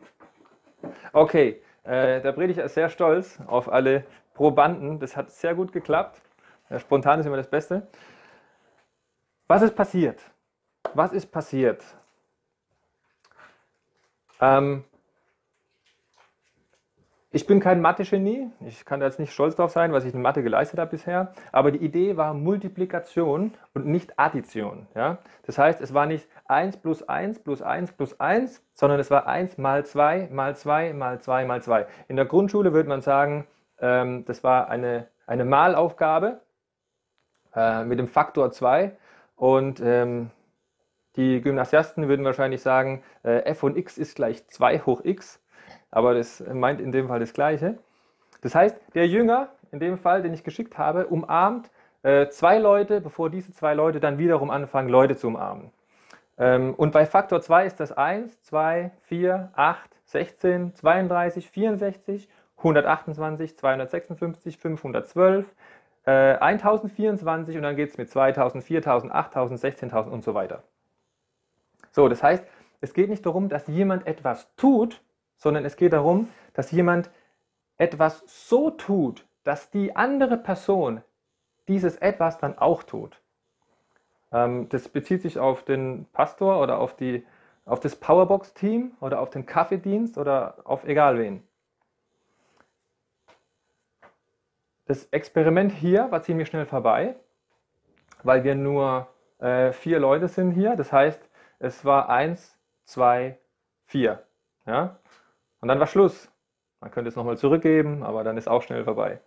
Okay, 1.13 1.61
äh, 1.83 2.21
der 2.21 2.31
Prediger 2.31 2.63
ist 2.63 2.75
sehr 2.75 2.89
stolz 2.89 3.39
auf 3.47 3.71
alle 3.71 4.05
Probanden. 4.35 4.99
Das 4.99 5.17
hat 5.17 5.31
sehr 5.31 5.55
gut 5.55 5.73
geklappt. 5.73 6.21
Ja, 6.69 6.79
spontan 6.79 7.19
ist 7.19 7.25
immer 7.25 7.37
das 7.37 7.49
Beste. 7.49 7.87
Was 9.47 9.63
ist 9.63 9.75
passiert? 9.75 10.21
Was 10.93 11.11
ist 11.11 11.31
passiert? 11.31 11.83
Ähm, 14.41 14.83
ich 17.33 17.47
bin 17.47 17.61
kein 17.61 17.79
Mathe-Genie, 17.79 18.51
ich 18.67 18.83
kann 18.83 18.99
da 18.99 19.05
jetzt 19.05 19.17
nicht 19.17 19.31
stolz 19.31 19.55
drauf 19.55 19.71
sein, 19.71 19.93
was 19.93 20.03
ich 20.03 20.13
in 20.13 20.21
Mathe 20.21 20.43
geleistet 20.43 20.79
habe 20.79 20.91
bisher, 20.91 21.31
aber 21.53 21.71
die 21.71 21.81
Idee 21.81 22.17
war 22.17 22.33
Multiplikation 22.33 23.53
und 23.73 23.85
nicht 23.85 24.19
Addition. 24.19 24.87
Ja? 24.95 25.19
Das 25.43 25.57
heißt, 25.57 25.79
es 25.79 25.93
war 25.93 26.07
nicht 26.07 26.27
1 26.49 26.77
plus 26.77 27.07
1 27.07 27.39
plus 27.39 27.61
1 27.61 27.93
plus 27.93 28.19
1, 28.19 28.61
sondern 28.73 28.99
es 28.99 29.09
war 29.11 29.27
1 29.27 29.57
mal 29.57 29.85
2 29.85 30.27
mal 30.29 30.57
2 30.57 30.91
mal 30.91 31.21
2 31.21 31.45
mal 31.45 31.61
2. 31.61 31.87
In 32.09 32.17
der 32.17 32.25
Grundschule 32.25 32.73
würde 32.73 32.89
man 32.89 33.01
sagen, 33.01 33.47
ähm, 33.79 34.25
das 34.25 34.43
war 34.43 34.69
eine, 34.69 35.07
eine 35.25 35.45
Malaufgabe 35.45 36.41
äh, 37.55 37.85
mit 37.85 37.97
dem 37.97 38.07
Faktor 38.07 38.51
2 38.51 38.91
und 39.37 39.81
ähm, 39.81 40.31
die 41.15 41.41
Gymnasiasten 41.41 42.07
würden 42.07 42.25
wahrscheinlich 42.25 42.61
sagen, 42.61 43.03
äh, 43.23 43.43
f 43.45 43.59
von 43.59 43.75
x 43.75 43.97
ist 43.97 44.15
gleich 44.15 44.47
2 44.47 44.79
hoch 44.79 45.01
x 45.03 45.41
aber 45.91 46.13
das 46.13 46.43
meint 46.51 46.79
in 46.81 46.91
dem 46.91 47.09
Fall 47.09 47.19
das 47.19 47.33
Gleiche. 47.33 47.77
Das 48.41 48.55
heißt, 48.55 48.77
der 48.95 49.07
Jünger, 49.07 49.49
in 49.71 49.79
dem 49.79 49.97
Fall, 49.97 50.23
den 50.23 50.33
ich 50.33 50.43
geschickt 50.43 50.77
habe, 50.77 51.07
umarmt 51.07 51.69
äh, 52.03 52.27
zwei 52.29 52.57
Leute, 52.57 53.01
bevor 53.01 53.29
diese 53.29 53.53
zwei 53.53 53.73
Leute 53.73 53.99
dann 53.99 54.17
wiederum 54.17 54.49
anfangen, 54.49 54.89
Leute 54.89 55.15
zu 55.15 55.27
umarmen. 55.27 55.71
Ähm, 56.37 56.73
und 56.75 56.91
bei 56.91 57.05
Faktor 57.05 57.41
2 57.41 57.65
ist 57.65 57.79
das 57.79 57.91
1, 57.91 58.41
2, 58.43 58.91
4, 59.03 59.51
8, 59.53 59.89
16, 60.05 60.75
32, 60.75 61.49
64, 61.51 62.29
128, 62.57 63.57
256, 63.57 64.57
512, 64.57 65.45
äh, 66.05 66.11
1024 66.11 67.57
und 67.57 67.63
dann 67.63 67.75
geht 67.75 67.89
es 67.89 67.97
mit 67.97 68.09
2000, 68.09 68.63
4000, 68.63 69.13
8000, 69.13 69.59
16.000 69.59 70.09
und 70.09 70.23
so 70.23 70.33
weiter. 70.33 70.63
So, 71.91 72.07
das 72.07 72.23
heißt, 72.23 72.43
es 72.81 72.93
geht 72.93 73.09
nicht 73.09 73.25
darum, 73.25 73.49
dass 73.49 73.67
jemand 73.67 74.07
etwas 74.07 74.53
tut, 74.55 75.01
sondern 75.37 75.65
es 75.65 75.75
geht 75.75 75.93
darum, 75.93 76.29
dass 76.53 76.71
jemand 76.71 77.09
etwas 77.77 78.23
so 78.27 78.71
tut, 78.71 79.25
dass 79.43 79.69
die 79.69 79.95
andere 79.95 80.37
Person 80.37 81.03
dieses 81.67 81.97
etwas 81.97 82.37
dann 82.37 82.57
auch 82.57 82.83
tut. 82.83 83.21
Ähm, 84.31 84.69
das 84.69 84.89
bezieht 84.89 85.21
sich 85.21 85.39
auf 85.39 85.63
den 85.63 86.05
Pastor 86.11 86.61
oder 86.61 86.79
auf, 86.79 86.95
die, 86.95 87.25
auf 87.65 87.79
das 87.79 87.95
Powerbox-Team 87.95 88.93
oder 88.99 89.19
auf 89.19 89.29
den 89.29 89.45
Kaffeedienst 89.45 90.17
oder 90.17 90.57
auf 90.63 90.83
egal 90.85 91.17
wen. 91.19 91.43
Das 94.85 95.05
Experiment 95.05 95.71
hier 95.71 96.11
war 96.11 96.21
ziemlich 96.21 96.49
schnell 96.49 96.65
vorbei, 96.65 97.15
weil 98.23 98.43
wir 98.43 98.55
nur 98.55 99.07
äh, 99.39 99.71
vier 99.71 99.99
Leute 99.99 100.27
sind 100.27 100.51
hier. 100.51 100.75
Das 100.75 100.91
heißt, 100.91 101.30
es 101.61 101.85
war 101.85 102.09
eins, 102.09 102.57
zwei, 102.85 103.37
vier. 103.85 104.23
Ja? 104.65 104.97
Und 105.59 105.67
dann 105.67 105.79
war 105.79 105.87
Schluss. 105.87 106.29
Man 106.79 106.89
könnte 106.89 107.09
es 107.09 107.15
nochmal 107.15 107.37
zurückgeben, 107.37 108.03
aber 108.03 108.23
dann 108.23 108.37
ist 108.37 108.47
auch 108.47 108.63
schnell 108.63 108.83
vorbei. 108.83 109.21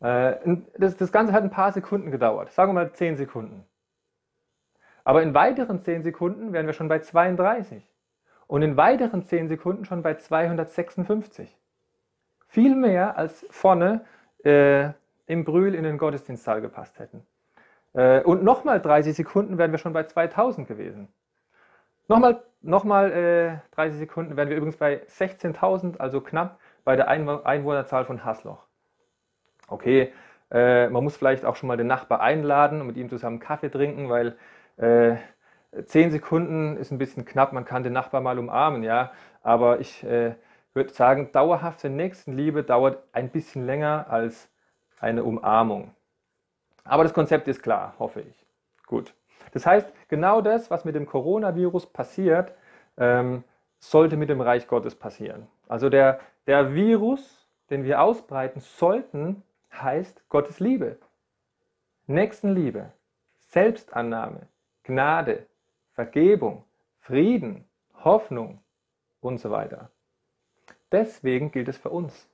Äh, 0.00 0.36
das, 0.78 0.96
das 0.96 1.10
Ganze 1.10 1.32
hat 1.32 1.42
ein 1.42 1.50
paar 1.50 1.72
Sekunden 1.72 2.12
gedauert, 2.12 2.52
sagen 2.52 2.70
wir 2.70 2.74
mal 2.74 2.92
zehn 2.92 3.16
Sekunden. 3.16 3.64
Aber 5.02 5.22
in 5.22 5.34
weiteren 5.34 5.82
zehn 5.82 6.02
Sekunden 6.04 6.52
wären 6.52 6.66
wir 6.66 6.74
schon 6.74 6.88
bei 6.88 7.00
32 7.00 7.82
und 8.46 8.62
in 8.62 8.76
weiteren 8.76 9.24
zehn 9.24 9.48
Sekunden 9.48 9.84
schon 9.84 10.02
bei 10.02 10.14
256. 10.14 11.58
Viel 12.46 12.76
mehr 12.76 13.18
als 13.18 13.44
vorne 13.50 14.04
äh, 14.44 14.90
im 15.26 15.44
Brühl 15.44 15.74
in 15.74 15.82
den 15.82 15.98
Gottesdienstsaal 15.98 16.60
gepasst 16.60 16.98
hätten. 17.00 17.26
Äh, 17.94 18.22
und 18.22 18.44
nochmal 18.44 18.80
30 18.80 19.16
Sekunden 19.16 19.58
wären 19.58 19.72
wir 19.72 19.78
schon 19.78 19.92
bei 19.92 20.04
2000 20.04 20.68
gewesen. 20.68 21.08
Nochmal, 22.08 22.42
nochmal 22.62 23.12
äh, 23.12 23.74
30 23.74 23.98
Sekunden 23.98 24.36
wären 24.36 24.48
wir 24.48 24.56
übrigens 24.56 24.78
bei 24.78 25.02
16.000, 25.08 25.98
also 25.98 26.22
knapp 26.22 26.58
bei 26.84 26.96
der 26.96 27.08
Einwohnerzahl 27.08 28.06
von 28.06 28.24
Hasloch. 28.24 28.64
Okay, 29.68 30.12
äh, 30.50 30.88
man 30.88 31.04
muss 31.04 31.18
vielleicht 31.18 31.44
auch 31.44 31.56
schon 31.56 31.66
mal 31.66 31.76
den 31.76 31.86
Nachbar 31.86 32.22
einladen 32.22 32.80
und 32.80 32.86
mit 32.86 32.96
ihm 32.96 33.10
zusammen 33.10 33.40
Kaffee 33.40 33.68
trinken, 33.68 34.08
weil 34.08 34.38
äh, 34.78 35.16
10 35.84 36.10
Sekunden 36.10 36.78
ist 36.78 36.90
ein 36.90 36.98
bisschen 36.98 37.26
knapp, 37.26 37.52
man 37.52 37.66
kann 37.66 37.82
den 37.82 37.92
Nachbar 37.92 38.22
mal 38.22 38.38
umarmen, 38.38 38.82
ja. 38.82 39.12
Aber 39.42 39.80
ich 39.80 40.02
äh, 40.04 40.34
würde 40.72 40.94
sagen, 40.94 41.30
dauerhafte 41.32 41.90
Nächstenliebe 41.90 42.62
dauert 42.62 43.02
ein 43.12 43.28
bisschen 43.28 43.66
länger 43.66 44.06
als 44.08 44.48
eine 44.98 45.24
Umarmung. 45.24 45.94
Aber 46.84 47.02
das 47.02 47.12
Konzept 47.12 47.48
ist 47.48 47.62
klar, 47.62 47.94
hoffe 47.98 48.22
ich. 48.22 48.46
Gut. 48.86 49.12
Das 49.52 49.66
heißt, 49.66 49.92
genau 50.08 50.40
das, 50.40 50.70
was 50.70 50.84
mit 50.84 50.94
dem 50.94 51.06
Coronavirus 51.06 51.86
passiert, 51.86 52.52
ähm, 52.96 53.44
sollte 53.78 54.16
mit 54.16 54.28
dem 54.28 54.40
Reich 54.40 54.66
Gottes 54.66 54.94
passieren. 54.94 55.46
Also 55.68 55.88
der, 55.88 56.20
der 56.46 56.74
Virus, 56.74 57.46
den 57.70 57.84
wir 57.84 58.02
ausbreiten 58.02 58.60
sollten, 58.60 59.42
heißt 59.72 60.28
Gottes 60.28 60.60
Liebe. 60.60 60.98
Nächstenliebe, 62.06 62.92
Selbstannahme, 63.38 64.48
Gnade, 64.82 65.46
Vergebung, 65.92 66.64
Frieden, 66.98 67.64
Hoffnung 68.04 68.60
und 69.20 69.38
so 69.38 69.50
weiter. 69.50 69.90
Deswegen 70.90 71.50
gilt 71.50 71.68
es 71.68 71.76
für 71.76 71.90
uns. 71.90 72.28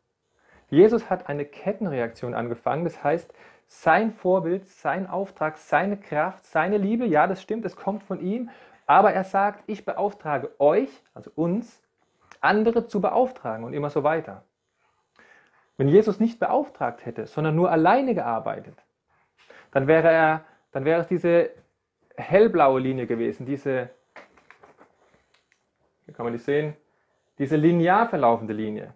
Jesus 0.71 1.11
hat 1.11 1.29
eine 1.29 1.45
Kettenreaktion 1.45 2.35
angefangen, 2.35 2.85
das 2.85 3.03
heißt, 3.03 3.33
sein 3.67 4.13
Vorbild, 4.13 4.67
sein 4.67 5.07
Auftrag, 5.07 5.59
seine 5.59 5.97
Kraft, 5.97 6.45
seine 6.45 6.79
Liebe, 6.79 7.07
ja, 7.07 7.27
das 7.27 7.43
stimmt, 7.43 7.65
es 7.65 7.77
kommt 7.77 8.03
von 8.03 8.21
ihm, 8.21 8.51
aber 8.87 9.13
er 9.13 9.25
sagt, 9.25 9.65
ich 9.67 9.85
beauftrage 9.85 10.51
euch, 10.61 10.91
also 11.15 11.31
uns, 11.35 11.83
andere 12.41 12.87
zu 12.87 13.01
beauftragen 13.01 13.65
und 13.65 13.73
immer 13.73 13.91
so 13.91 14.05
weiter. 14.05 14.45
Wenn 15.77 15.89
Jesus 15.89 16.21
nicht 16.21 16.39
beauftragt 16.39 17.05
hätte, 17.05 17.27
sondern 17.27 17.57
nur 17.57 17.71
alleine 17.71 18.15
gearbeitet, 18.15 18.85
dann 19.73 19.87
wäre 19.87 20.11
er, 20.11 20.45
dann 20.71 20.85
wäre 20.85 21.01
es 21.01 21.09
diese 21.09 21.51
hellblaue 22.17 22.81
Linie 22.81 23.07
gewesen, 23.07 23.45
diese, 23.45 23.91
hier 26.05 26.15
kann 26.15 26.25
man 26.25 26.33
die 26.33 26.39
sehen, 26.39 26.77
diese 27.39 27.57
linear 27.57 28.09
verlaufende 28.09 28.53
Linie. 28.53 28.95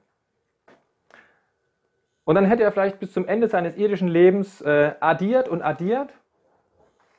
Und 2.28 2.34
dann 2.34 2.44
hätte 2.44 2.62
er 2.62 2.72
vielleicht 2.72 3.00
bis 3.00 3.14
zum 3.14 3.26
Ende 3.26 3.48
seines 3.48 3.74
irdischen 3.78 4.06
Lebens 4.06 4.60
äh, 4.60 4.92
addiert 5.00 5.48
und 5.48 5.62
addiert. 5.62 6.12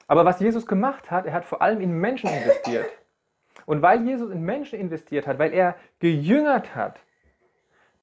Aber 0.06 0.24
was 0.24 0.40
Jesus 0.40 0.68
gemacht 0.68 1.10
hat, 1.10 1.26
er 1.26 1.34
hat 1.34 1.46
vor 1.46 1.64
allem 1.64 1.82
in 1.82 1.94
Menschen 1.94 2.30
investiert. 2.30 2.92
Und 3.66 3.82
weil 3.82 4.06
Jesus 4.06 4.30
in 4.30 4.44
Menschen 4.44 4.80
investiert 4.80 5.26
hat, 5.26 5.40
weil 5.40 5.52
er 5.52 5.74
gejüngert 5.98 6.76
hat, 6.76 7.00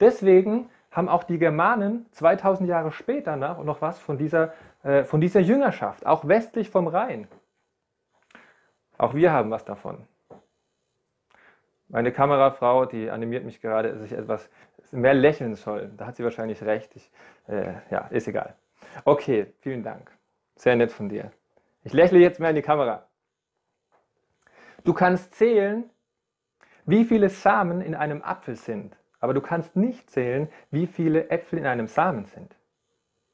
deswegen 0.01 0.69
haben 0.91 1.07
auch 1.07 1.23
die 1.23 1.39
Germanen 1.39 2.07
2000 2.11 2.67
Jahre 2.67 2.91
später 2.91 3.37
noch, 3.37 3.63
noch 3.63 3.81
was 3.81 3.97
von 3.99 4.17
dieser, 4.17 4.53
äh, 4.83 5.05
von 5.05 5.21
dieser 5.21 5.39
Jüngerschaft, 5.39 6.05
auch 6.05 6.27
westlich 6.27 6.69
vom 6.69 6.87
Rhein. 6.87 7.29
Auch 8.97 9.13
wir 9.13 9.31
haben 9.31 9.49
was 9.49 9.63
davon. 9.63 10.05
Meine 11.89 12.11
Kamerafrau, 12.11 12.85
die 12.85 13.09
animiert 13.09 13.45
mich 13.45 13.61
gerade, 13.61 13.93
dass 13.93 14.01
ich 14.01 14.11
etwas 14.11 14.49
mehr 14.91 15.13
lächeln 15.13 15.55
soll. 15.55 15.91
Da 15.95 16.07
hat 16.07 16.15
sie 16.15 16.23
wahrscheinlich 16.23 16.61
recht. 16.63 16.95
Ich, 16.95 17.11
äh, 17.47 17.73
ja, 17.89 18.07
ist 18.07 18.27
egal. 18.27 18.55
Okay, 19.05 19.53
vielen 19.59 19.83
Dank. 19.83 20.11
Sehr 20.55 20.75
nett 20.75 20.91
von 20.91 21.09
dir. 21.09 21.31
Ich 21.83 21.93
lächle 21.93 22.19
jetzt 22.19 22.39
mehr 22.39 22.49
in 22.49 22.55
die 22.55 22.61
Kamera. 22.61 23.07
Du 24.83 24.93
kannst 24.93 25.35
zählen, 25.35 25.89
wie 26.85 27.05
viele 27.05 27.29
Samen 27.29 27.81
in 27.81 27.95
einem 27.95 28.21
Apfel 28.21 28.55
sind, 28.55 28.97
aber 29.19 29.33
du 29.33 29.41
kannst 29.41 29.75
nicht 29.75 30.09
zählen, 30.09 30.49
wie 30.71 30.87
viele 30.87 31.29
Äpfel 31.29 31.59
in 31.59 31.65
einem 31.65 31.87
Samen 31.87 32.25
sind. 32.25 32.55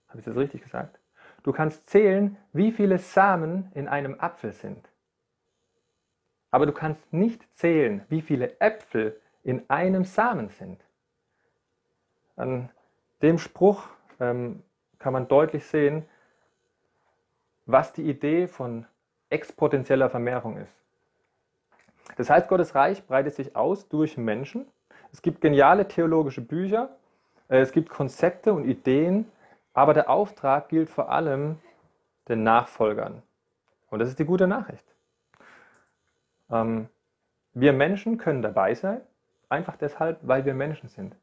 Habe 0.08 0.20
ich 0.20 0.26
das 0.26 0.36
richtig 0.36 0.64
gesagt? 0.64 1.00
Du 1.44 1.52
kannst 1.52 1.90
zählen, 1.90 2.38
wie 2.54 2.72
viele 2.72 2.98
Samen 2.98 3.72
in 3.74 3.88
einem 3.88 4.20
Apfel 4.20 4.54
sind. 4.54 4.90
Aber 6.54 6.68
du 6.68 6.72
kannst 6.72 7.12
nicht 7.12 7.52
zählen, 7.58 8.06
wie 8.10 8.22
viele 8.22 8.60
Äpfel 8.60 9.20
in 9.42 9.68
einem 9.72 10.06
Samen 10.06 10.50
sind. 10.50 10.80
An 12.36 12.70
dem 13.24 13.40
Spruch 13.40 13.88
ähm, 14.20 14.62
kann 15.00 15.14
man 15.14 15.28
deutlich 15.28 15.66
sehen, 15.66 16.06
was 17.66 17.92
die 17.92 18.08
Idee 18.08 18.46
von 18.46 18.86
exponentieller 19.32 20.12
Vermehrung 20.12 20.58
ist. 20.58 20.76
Das 22.18 22.30
heißt, 22.30 22.48
Gottes 22.48 22.76
Reich 22.76 23.04
breitet 23.08 23.34
sich 23.34 23.56
aus 23.56 23.90
durch 23.90 24.16
Menschen. 24.16 24.68
Es 25.12 25.24
gibt 25.24 25.42
geniale 25.42 25.88
theologische 25.88 26.42
Bücher, 26.42 26.96
äh, 27.50 27.62
es 27.62 27.72
gibt 27.72 27.90
Konzepte 27.90 28.54
und 28.54 28.66
Ideen, 28.66 29.26
aber 29.74 29.96
der 29.96 30.08
Auftrag 30.08 30.70
gilt 30.70 30.92
vor 30.92 31.10
allem 31.10 31.58
den 32.28 32.44
Nachfolgern. 32.44 33.24
Und 33.90 33.98
das 33.98 34.10
ist 34.10 34.20
die 34.20 34.26
gute 34.26 34.46
Nachricht. 34.46 34.93
Ähm, 36.54 36.88
wir 37.54 37.74
Menschen 37.74 38.18
können 38.18 38.42
dabei 38.42 38.74
sein, 38.76 39.02
einfach 39.50 39.76
deshalb, 39.76 40.20
weil 40.22 40.46
wir 40.46 40.54
Menschen 40.54 40.90
sind. 40.90 41.16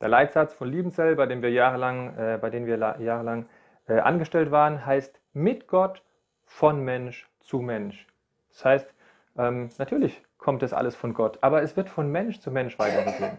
Der 0.00 0.08
Leitsatz 0.08 0.52
von 0.52 0.70
Liebenzell, 0.70 1.16
bei 1.16 1.26
dem 1.26 1.42
wir 1.42 1.50
jahrelang, 1.50 2.16
äh, 2.16 2.38
bei 2.40 2.50
dem 2.50 2.66
wir 2.66 2.76
jahrelang 2.76 3.46
äh, 3.88 3.98
angestellt 3.98 4.50
waren, 4.50 4.84
heißt 4.84 5.20
mit 5.32 5.66
Gott 5.68 6.02
von 6.44 6.84
Mensch 6.84 7.28
zu 7.40 7.58
Mensch. 7.58 8.06
Das 8.50 8.64
heißt, 8.64 8.94
ähm, 9.38 9.70
natürlich 9.78 10.22
kommt 10.38 10.62
das 10.62 10.72
alles 10.72 10.94
von 10.94 11.14
Gott, 11.14 11.38
aber 11.40 11.62
es 11.62 11.76
wird 11.76 11.88
von 11.88 12.10
Mensch 12.12 12.40
zu 12.40 12.50
Mensch 12.50 12.78
weitergegeben. 12.78 13.38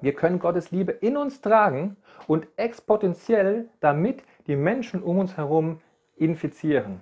Wir 0.00 0.14
können 0.14 0.38
Gottes 0.38 0.70
Liebe 0.70 0.92
in 0.92 1.16
uns 1.16 1.40
tragen 1.40 1.96
und 2.26 2.46
exponentiell 2.56 3.68
damit 3.80 4.22
die 4.46 4.56
Menschen 4.56 5.02
um 5.02 5.18
uns 5.18 5.36
herum 5.36 5.80
infizieren. 6.16 7.00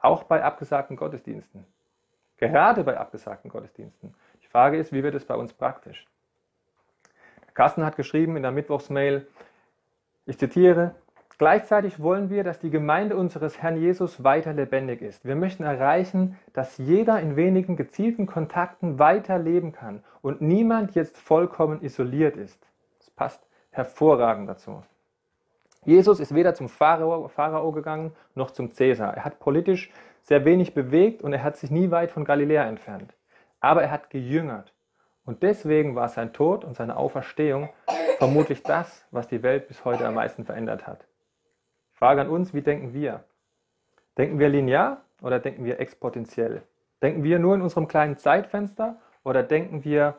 Auch 0.00 0.24
bei 0.24 0.42
abgesagten 0.42 0.96
Gottesdiensten. 0.96 1.64
Gerade 2.36 2.84
bei 2.84 2.96
abgesagten 2.96 3.50
Gottesdiensten. 3.50 4.14
Die 4.42 4.46
Frage 4.46 4.78
ist, 4.78 4.92
wie 4.92 5.02
wird 5.02 5.14
es 5.14 5.24
bei 5.24 5.34
uns 5.34 5.52
praktisch? 5.52 6.06
Carsten 7.54 7.84
hat 7.84 7.96
geschrieben 7.96 8.36
in 8.36 8.42
der 8.42 8.52
Mittwochsmail, 8.52 9.26
ich 10.26 10.38
zitiere, 10.38 10.94
Gleichzeitig 11.38 12.02
wollen 12.02 12.30
wir, 12.30 12.42
dass 12.42 12.58
die 12.58 12.70
Gemeinde 12.70 13.14
unseres 13.16 13.62
Herrn 13.62 13.76
Jesus 13.76 14.24
weiter 14.24 14.52
lebendig 14.52 15.02
ist. 15.02 15.24
Wir 15.24 15.36
möchten 15.36 15.62
erreichen, 15.62 16.36
dass 16.52 16.78
jeder 16.78 17.20
in 17.20 17.36
wenigen 17.36 17.76
gezielten 17.76 18.26
Kontakten 18.26 18.98
weiter 18.98 19.38
leben 19.38 19.70
kann 19.70 20.02
und 20.20 20.40
niemand 20.40 20.96
jetzt 20.96 21.16
vollkommen 21.16 21.80
isoliert 21.80 22.36
ist. 22.36 22.58
Das 22.98 23.10
passt 23.10 23.46
hervorragend 23.70 24.48
dazu. 24.48 24.82
Jesus 25.84 26.20
ist 26.20 26.34
weder 26.34 26.54
zum 26.54 26.68
Pharao, 26.68 27.28
Pharao 27.28 27.72
gegangen 27.72 28.12
noch 28.34 28.50
zum 28.50 28.70
Cäsar. 28.70 29.16
Er 29.16 29.24
hat 29.24 29.38
politisch 29.38 29.90
sehr 30.22 30.44
wenig 30.44 30.74
bewegt 30.74 31.22
und 31.22 31.32
er 31.32 31.42
hat 31.42 31.56
sich 31.56 31.70
nie 31.70 31.90
weit 31.90 32.10
von 32.10 32.24
Galiläa 32.24 32.64
entfernt. 32.64 33.14
Aber 33.60 33.82
er 33.82 33.90
hat 33.90 34.10
gejüngert. 34.10 34.74
Und 35.24 35.42
deswegen 35.42 35.94
war 35.94 36.08
sein 36.08 36.32
Tod 36.32 36.64
und 36.64 36.74
seine 36.74 36.96
Auferstehung 36.96 37.70
vermutlich 38.18 38.62
das, 38.62 39.06
was 39.10 39.28
die 39.28 39.42
Welt 39.42 39.68
bis 39.68 39.84
heute 39.84 40.06
am 40.06 40.14
meisten 40.14 40.44
verändert 40.44 40.86
hat. 40.86 41.06
Frage 41.92 42.20
an 42.20 42.28
uns, 42.28 42.54
wie 42.54 42.62
denken 42.62 42.92
wir? 42.92 43.24
Denken 44.16 44.38
wir 44.38 44.48
linear 44.48 45.02
oder 45.22 45.38
denken 45.38 45.64
wir 45.64 45.80
exponentiell? 45.80 46.62
Denken 47.02 47.22
wir 47.22 47.38
nur 47.38 47.54
in 47.54 47.62
unserem 47.62 47.88
kleinen 47.88 48.16
Zeitfenster 48.16 48.96
oder 49.24 49.42
denken 49.42 49.84
wir 49.84 50.18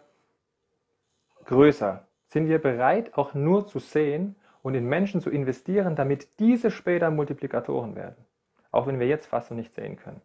größer? 1.45 2.05
Sind 2.27 2.47
wir 2.47 2.61
bereit, 2.61 3.17
auch 3.17 3.33
nur 3.33 3.67
zu 3.67 3.79
sehen 3.79 4.35
und 4.61 4.75
in 4.75 4.85
Menschen 4.85 5.21
zu 5.21 5.29
investieren, 5.29 5.95
damit 5.95 6.39
diese 6.39 6.71
später 6.71 7.11
Multiplikatoren 7.11 7.95
werden? 7.95 8.25
Auch 8.71 8.87
wenn 8.87 8.99
wir 8.99 9.07
jetzt 9.07 9.27
fast 9.27 9.49
noch 9.49 9.57
nicht 9.57 9.73
sehen 9.73 9.95
können. 9.95 10.21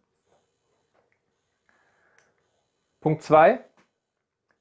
Punkt 3.01 3.21
2. 3.21 3.59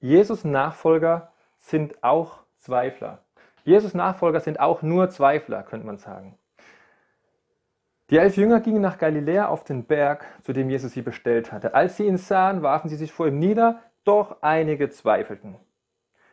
Jesus 0.01 0.45
Nachfolger 0.45 1.33
sind 1.59 2.03
auch 2.03 2.41
Zweifler. 2.59 3.25
Jesus 3.65 3.95
Nachfolger 3.95 4.41
sind 4.41 4.61
auch 4.61 4.83
nur 4.83 5.09
Zweifler, 5.09 5.63
könnte 5.63 5.87
man 5.87 5.97
sagen. 5.97 6.39
Die 8.11 8.19
elf 8.19 8.37
Jünger 8.37 8.61
gingen 8.61 8.83
nach 8.83 8.99
Galiläa 8.99 9.49
auf 9.49 9.65
den 9.65 9.87
Berg, 9.87 10.27
zu 10.43 10.53
dem 10.53 10.69
Jesus 10.69 10.93
sie 10.93 11.01
bestellt 11.01 11.53
hatte. 11.53 11.75
Als 11.75 11.97
sie 11.97 12.07
ihn 12.07 12.19
sahen, 12.19 12.63
warfen 12.63 12.91
sie 12.91 12.97
sich 12.97 13.13
vor 13.13 13.27
ihm 13.27 13.39
nieder, 13.39 13.81
doch 14.05 14.43
einige 14.43 14.91
zweifelten. 14.91 15.57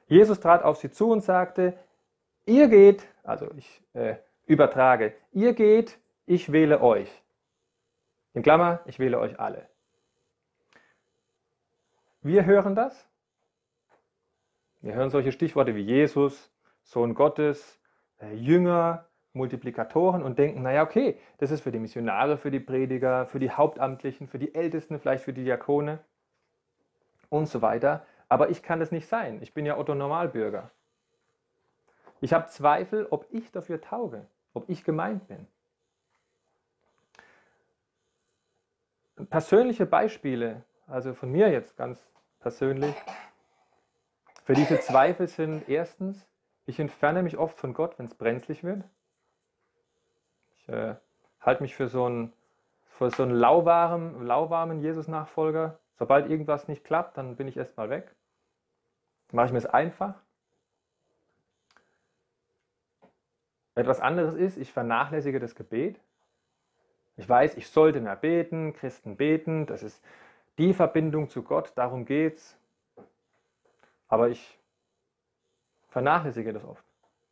Jesus 0.07 0.41
trat 0.41 0.63
auf 0.63 0.77
sie 0.77 0.91
zu 0.91 1.09
und 1.09 1.21
sagte, 1.21 1.77
ihr 2.45 2.67
geht, 2.67 3.07
also 3.23 3.49
ich 3.55 3.83
äh, 3.93 4.15
übertrage, 4.45 5.13
ihr 5.31 5.53
geht, 5.53 5.99
ich 6.25 6.51
wähle 6.51 6.81
euch. 6.81 7.09
In 8.33 8.43
Klammer, 8.43 8.81
ich 8.85 8.99
wähle 8.99 9.19
euch 9.19 9.39
alle. 9.39 9.69
Wir 12.21 12.45
hören 12.45 12.75
das. 12.75 13.09
Wir 14.81 14.93
hören 14.93 15.09
solche 15.09 15.31
Stichworte 15.31 15.75
wie 15.75 15.81
Jesus, 15.81 16.51
Sohn 16.83 17.13
Gottes, 17.13 17.79
äh, 18.19 18.33
Jünger, 18.33 19.07
Multiplikatoren 19.33 20.23
und 20.23 20.37
denken, 20.39 20.61
naja, 20.61 20.83
okay, 20.83 21.17
das 21.37 21.51
ist 21.51 21.61
für 21.61 21.71
die 21.71 21.79
Missionare, 21.79 22.37
für 22.37 22.51
die 22.51 22.59
Prediger, 22.59 23.25
für 23.25 23.39
die 23.39 23.51
Hauptamtlichen, 23.51 24.27
für 24.27 24.39
die 24.39 24.53
Ältesten, 24.53 24.99
vielleicht 24.99 25.23
für 25.23 25.33
die 25.33 25.43
Diakone 25.43 25.99
und 27.29 27.47
so 27.47 27.61
weiter. 27.61 28.05
Aber 28.27 28.49
ich 28.49 28.61
kann 28.61 28.79
das 28.79 28.91
nicht 28.91 29.07
sein. 29.07 29.41
Ich 29.41 29.53
bin 29.53 29.65
ja 29.65 29.77
Otto 29.77 29.95
Normalbürger. 29.95 30.71
Ich 32.21 32.33
habe 32.33 32.47
Zweifel, 32.47 33.07
ob 33.09 33.25
ich 33.31 33.51
dafür 33.51 33.81
tauge, 33.81 34.27
ob 34.53 34.69
ich 34.69 34.83
gemeint 34.83 35.27
bin. 35.27 35.47
Persönliche 39.29 39.85
Beispiele, 39.85 40.63
also 40.87 41.13
von 41.13 41.31
mir 41.31 41.49
jetzt 41.49 41.75
ganz 41.77 42.07
persönlich, 42.39 42.95
für 44.43 44.53
diese 44.53 44.79
Zweifel 44.79 45.27
sind 45.27 45.67
erstens, 45.67 46.27
ich 46.65 46.79
entferne 46.79 47.23
mich 47.23 47.37
oft 47.37 47.57
von 47.57 47.73
Gott, 47.73 47.97
wenn 47.97 48.05
es 48.05 48.15
brenzlig 48.15 48.63
wird. 48.63 48.83
Ich 50.57 50.69
äh, 50.69 50.95
halte 51.39 51.63
mich 51.63 51.75
für 51.75 51.87
so 51.87 52.05
einen, 52.05 52.33
für 52.85 53.09
so 53.09 53.23
einen 53.23 53.33
lauwarmen, 53.33 54.25
lauwarmen 54.25 54.79
Jesus-Nachfolger. 54.79 55.79
Sobald 55.95 56.29
irgendwas 56.29 56.67
nicht 56.67 56.83
klappt, 56.83 57.17
dann 57.17 57.35
bin 57.35 57.47
ich 57.47 57.57
erstmal 57.57 57.89
weg. 57.89 58.15
Mache 59.31 59.47
ich 59.47 59.51
mir 59.51 59.59
es 59.59 59.65
einfach. 59.65 60.15
Etwas 63.75 63.99
anderes 63.99 64.35
ist, 64.35 64.57
ich 64.57 64.71
vernachlässige 64.71 65.39
das 65.39 65.55
Gebet. 65.55 65.99
Ich 67.17 67.27
weiß, 67.27 67.55
ich 67.55 67.67
sollte 67.67 68.01
mehr 68.01 68.15
beten, 68.15 68.73
Christen 68.73 69.15
beten, 69.15 69.65
das 69.65 69.83
ist 69.83 70.03
die 70.57 70.73
Verbindung 70.73 71.29
zu 71.29 71.43
Gott, 71.43 71.71
darum 71.75 72.05
geht's. 72.05 72.57
Aber 74.07 74.29
ich 74.29 74.59
vernachlässige 75.89 76.53
das 76.53 76.65
oft. 76.65 76.83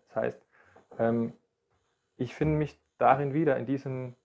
Das 0.08 0.16
heißt, 0.16 0.46
ähm, 0.98 1.34
ich 2.18 2.36
finde 2.36 2.58
mich 2.58 2.80
darin 2.98 3.34
wieder, 3.34 3.58
in 3.58 3.66
diesem, 3.66 4.16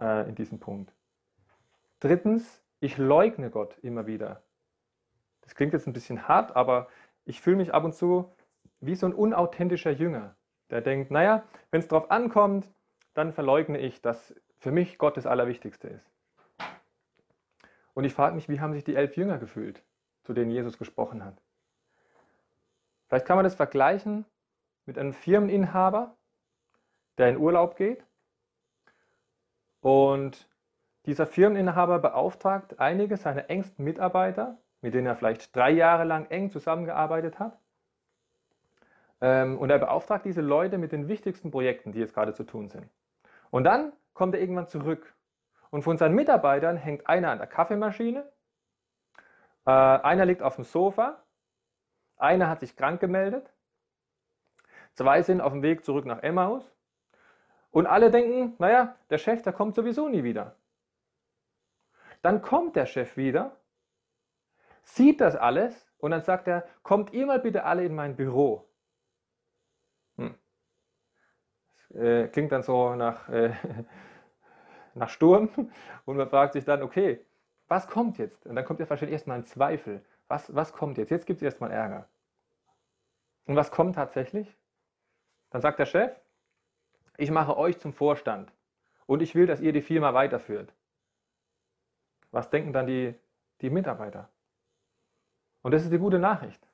äh, 0.00 0.28
in 0.28 0.34
diesem 0.34 0.58
Punkt. 0.58 0.92
Drittens, 2.00 2.62
ich 2.80 2.98
leugne 2.98 3.50
Gott 3.50 3.78
immer 3.82 4.06
wieder. 4.06 4.42
Das 5.42 5.54
klingt 5.54 5.72
jetzt 5.72 5.86
ein 5.86 5.92
bisschen 5.92 6.28
hart, 6.28 6.56
aber 6.56 6.88
ich 7.24 7.40
fühle 7.40 7.56
mich 7.56 7.72
ab 7.72 7.84
und 7.84 7.94
zu 7.94 8.30
wie 8.86 8.94
so 8.94 9.06
ein 9.06 9.14
unauthentischer 9.14 9.90
Jünger, 9.90 10.36
der 10.70 10.80
denkt, 10.80 11.10
naja, 11.10 11.44
wenn 11.70 11.80
es 11.80 11.88
darauf 11.88 12.10
ankommt, 12.10 12.68
dann 13.14 13.32
verleugne 13.32 13.78
ich, 13.78 14.02
dass 14.02 14.34
für 14.58 14.70
mich 14.70 14.98
Gott 14.98 15.16
das 15.16 15.26
Allerwichtigste 15.26 15.88
ist. 15.88 16.10
Und 17.94 18.04
ich 18.04 18.14
frage 18.14 18.34
mich, 18.34 18.48
wie 18.48 18.60
haben 18.60 18.74
sich 18.74 18.84
die 18.84 18.94
elf 18.94 19.16
Jünger 19.16 19.38
gefühlt, 19.38 19.82
zu 20.22 20.34
denen 20.34 20.50
Jesus 20.50 20.78
gesprochen 20.78 21.24
hat? 21.24 21.40
Vielleicht 23.08 23.26
kann 23.26 23.36
man 23.36 23.44
das 23.44 23.54
vergleichen 23.54 24.26
mit 24.84 24.98
einem 24.98 25.12
Firmeninhaber, 25.12 26.16
der 27.18 27.30
in 27.30 27.38
Urlaub 27.38 27.76
geht. 27.76 28.04
Und 29.80 30.48
dieser 31.06 31.26
Firmeninhaber 31.26 31.98
beauftragt 32.00 32.80
einige 32.80 33.16
seiner 33.16 33.48
engsten 33.48 33.84
Mitarbeiter, 33.84 34.58
mit 34.80 34.94
denen 34.94 35.06
er 35.06 35.16
vielleicht 35.16 35.54
drei 35.54 35.70
Jahre 35.70 36.04
lang 36.04 36.26
eng 36.26 36.50
zusammengearbeitet 36.50 37.38
hat. 37.38 37.58
Ähm, 39.20 39.58
und 39.58 39.70
er 39.70 39.78
beauftragt 39.78 40.24
diese 40.24 40.40
Leute 40.40 40.78
mit 40.78 40.92
den 40.92 41.08
wichtigsten 41.08 41.50
Projekten, 41.50 41.92
die 41.92 42.00
jetzt 42.00 42.14
gerade 42.14 42.34
zu 42.34 42.44
tun 42.44 42.68
sind. 42.68 42.88
Und 43.50 43.64
dann 43.64 43.92
kommt 44.12 44.34
er 44.34 44.40
irgendwann 44.40 44.68
zurück. 44.68 45.14
Und 45.70 45.82
von 45.82 45.96
seinen 45.98 46.14
Mitarbeitern 46.14 46.76
hängt 46.76 47.06
einer 47.06 47.30
an 47.30 47.38
der 47.38 47.46
Kaffeemaschine, 47.46 48.30
äh, 49.66 49.70
einer 49.70 50.24
liegt 50.24 50.42
auf 50.42 50.56
dem 50.56 50.64
Sofa, 50.64 51.22
einer 52.16 52.48
hat 52.48 52.60
sich 52.60 52.76
krank 52.76 53.00
gemeldet, 53.00 53.52
zwei 54.94 55.22
sind 55.22 55.40
auf 55.40 55.52
dem 55.52 55.62
Weg 55.62 55.84
zurück 55.84 56.06
nach 56.06 56.22
Emmaus 56.22 56.72
und 57.70 57.86
alle 57.86 58.10
denken, 58.10 58.54
naja, 58.58 58.96
der 59.10 59.18
Chef, 59.18 59.42
der 59.42 59.52
kommt 59.52 59.74
sowieso 59.74 60.08
nie 60.08 60.24
wieder. 60.24 60.56
Dann 62.22 62.40
kommt 62.42 62.76
der 62.76 62.86
Chef 62.86 63.16
wieder, 63.16 63.56
sieht 64.82 65.20
das 65.20 65.36
alles 65.36 65.92
und 65.98 66.12
dann 66.12 66.22
sagt 66.22 66.48
er, 66.48 66.66
kommt 66.82 67.12
ihr 67.12 67.26
mal 67.26 67.40
bitte 67.40 67.64
alle 67.64 67.84
in 67.84 67.94
mein 67.94 68.16
Büro. 68.16 68.66
Hm. 70.16 70.34
Das, 71.74 71.85
äh, 71.96 72.28
klingt 72.28 72.52
dann 72.52 72.62
so 72.62 72.94
nach, 72.94 73.28
äh, 73.28 73.52
nach 74.94 75.08
Sturm 75.08 75.48
und 76.04 76.16
man 76.16 76.28
fragt 76.28 76.52
sich 76.54 76.64
dann, 76.64 76.82
okay, 76.82 77.24
was 77.68 77.88
kommt 77.88 78.18
jetzt? 78.18 78.46
Und 78.46 78.56
dann 78.56 78.64
kommt 78.64 78.80
ja 78.80 78.88
wahrscheinlich 78.88 79.14
erstmal 79.14 79.38
ein 79.38 79.44
Zweifel. 79.44 80.04
Was, 80.28 80.54
was 80.54 80.72
kommt 80.72 80.98
jetzt? 80.98 81.10
Jetzt 81.10 81.26
gibt 81.26 81.38
es 81.38 81.42
erstmal 81.42 81.70
Ärger. 81.70 82.08
Und 83.46 83.56
was 83.56 83.70
kommt 83.70 83.94
tatsächlich? 83.94 84.56
Dann 85.50 85.60
sagt 85.60 85.78
der 85.78 85.86
Chef, 85.86 86.12
ich 87.16 87.30
mache 87.30 87.56
euch 87.56 87.78
zum 87.78 87.92
Vorstand 87.92 88.52
und 89.06 89.22
ich 89.22 89.34
will, 89.34 89.46
dass 89.46 89.60
ihr 89.60 89.72
die 89.72 89.82
Firma 89.82 90.14
weiterführt. 90.14 90.72
Was 92.30 92.50
denken 92.50 92.72
dann 92.72 92.86
die, 92.86 93.14
die 93.60 93.70
Mitarbeiter? 93.70 94.28
Und 95.62 95.72
das 95.72 95.84
ist 95.84 95.92
die 95.92 95.98
gute 95.98 96.18
Nachricht, 96.18 96.66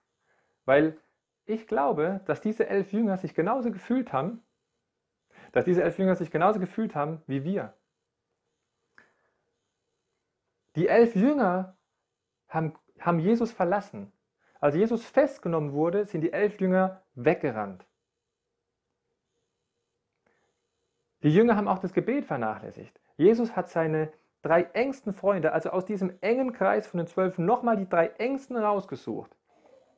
weil 0.64 0.98
ich 1.44 1.66
glaube, 1.66 2.20
dass 2.26 2.40
diese 2.40 2.66
elf 2.68 2.92
Jünger 2.92 3.18
sich 3.18 3.34
genauso 3.34 3.70
gefühlt 3.70 4.12
haben, 4.12 4.42
dass 5.52 5.64
diese 5.64 5.82
elf 5.82 5.98
Jünger 5.98 6.16
sich 6.16 6.30
genauso 6.30 6.58
gefühlt 6.58 6.94
haben 6.94 7.22
wie 7.26 7.44
wir. 7.44 7.74
Die 10.76 10.88
elf 10.88 11.14
Jünger 11.14 11.76
haben, 12.48 12.74
haben 12.98 13.18
Jesus 13.18 13.52
verlassen. 13.52 14.10
Als 14.60 14.74
Jesus 14.74 15.04
festgenommen 15.04 15.72
wurde, 15.72 16.06
sind 16.06 16.22
die 16.22 16.32
elf 16.32 16.60
Jünger 16.60 17.02
weggerannt. 17.14 17.86
Die 21.22 21.32
Jünger 21.32 21.56
haben 21.56 21.68
auch 21.68 21.78
das 21.78 21.92
Gebet 21.92 22.24
vernachlässigt. 22.24 22.98
Jesus 23.16 23.54
hat 23.54 23.68
seine 23.68 24.12
drei 24.42 24.62
engsten 24.72 25.12
Freunde, 25.12 25.52
also 25.52 25.70
aus 25.70 25.84
diesem 25.84 26.16
engen 26.20 26.52
Kreis 26.52 26.86
von 26.86 26.98
den 26.98 27.06
zwölf, 27.06 27.38
nochmal 27.38 27.76
die 27.76 27.88
drei 27.88 28.08
engsten 28.18 28.56
rausgesucht 28.56 29.30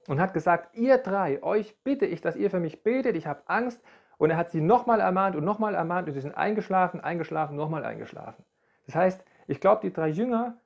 und 0.06 0.20
hat 0.20 0.34
gesagt, 0.34 0.76
ihr 0.76 0.98
drei, 0.98 1.42
euch 1.42 1.76
bitte 1.82 2.06
ich, 2.06 2.20
dass 2.20 2.36
ihr 2.36 2.50
für 2.50 2.60
mich 2.60 2.82
betet, 2.82 3.16
ich 3.16 3.26
habe 3.26 3.42
Angst. 3.46 3.82
Und 4.18 4.30
er 4.30 4.36
hat 4.36 4.50
sie 4.50 4.60
nochmal 4.60 5.00
ermahnt 5.00 5.36
und 5.36 5.44
nochmal 5.44 5.74
ermahnt 5.74 6.08
und 6.08 6.14
sie 6.14 6.20
sind 6.20 6.36
eingeschlafen, 6.36 7.00
eingeschlafen, 7.00 7.56
nochmal 7.56 7.84
eingeschlafen. 7.84 8.44
Das 8.86 8.94
heißt, 8.94 9.24
ich 9.46 9.60
glaube, 9.60 9.82
die 9.82 9.92
drei 9.92 10.08
Jünger, 10.08 10.58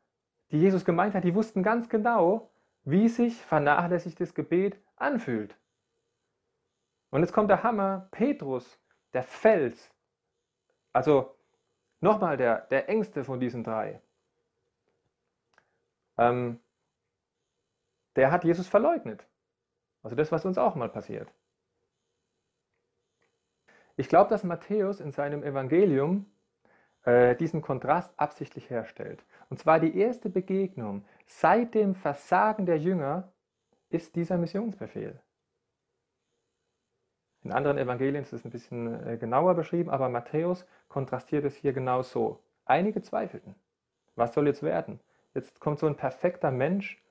die 0.50 0.58
Jesus 0.58 0.84
gemeint 0.84 1.14
hat, 1.14 1.24
die 1.24 1.34
wussten 1.34 1.62
ganz 1.62 1.88
genau, 1.88 2.50
wie 2.84 3.08
sich 3.08 3.36
vernachlässigtes 3.44 4.34
Gebet 4.34 4.78
anfühlt. 4.96 5.56
Und 7.10 7.20
jetzt 7.20 7.32
kommt 7.32 7.50
der 7.50 7.62
Hammer, 7.62 8.08
Petrus, 8.10 8.78
der 9.12 9.22
Fels, 9.22 9.90
also 10.92 11.34
nochmal 12.00 12.36
der, 12.36 12.62
der 12.62 12.88
engste 12.88 13.24
von 13.24 13.40
diesen 13.40 13.64
drei. 13.64 14.00
Ähm, 16.18 16.60
der 18.16 18.30
hat 18.30 18.44
Jesus 18.44 18.68
verleugnet. 18.68 19.24
Also 20.02 20.16
das, 20.16 20.32
was 20.32 20.44
uns 20.44 20.58
auch 20.58 20.74
mal 20.74 20.88
passiert. 20.88 21.32
Ich 23.98 24.08
glaube, 24.08 24.30
dass 24.30 24.44
Matthäus 24.44 25.00
in 25.00 25.10
seinem 25.10 25.42
Evangelium 25.42 26.26
äh, 27.02 27.34
diesen 27.34 27.62
Kontrast 27.62 28.14
absichtlich 28.16 28.70
herstellt. 28.70 29.24
Und 29.50 29.58
zwar 29.58 29.80
die 29.80 29.98
erste 29.98 30.30
Begegnung 30.30 31.04
seit 31.26 31.74
dem 31.74 31.96
Versagen 31.96 32.64
der 32.64 32.78
Jünger 32.78 33.32
ist 33.90 34.14
dieser 34.14 34.38
Missionsbefehl. 34.38 35.18
In 37.42 37.50
anderen 37.50 37.76
Evangelien 37.76 38.22
ist 38.22 38.32
es 38.32 38.44
ein 38.44 38.52
bisschen 38.52 39.04
äh, 39.04 39.16
genauer 39.16 39.56
beschrieben, 39.56 39.90
aber 39.90 40.08
Matthäus 40.08 40.64
kontrastiert 40.86 41.44
es 41.44 41.56
hier 41.56 41.72
genau 41.72 42.02
so. 42.02 42.38
Einige 42.66 43.02
zweifelten. 43.02 43.56
Was 44.14 44.32
soll 44.32 44.46
jetzt 44.46 44.62
werden? 44.62 45.00
Jetzt 45.34 45.58
kommt 45.58 45.80
so 45.80 45.88
ein 45.88 45.96
perfekter 45.96 46.52
Mensch, 46.52 47.02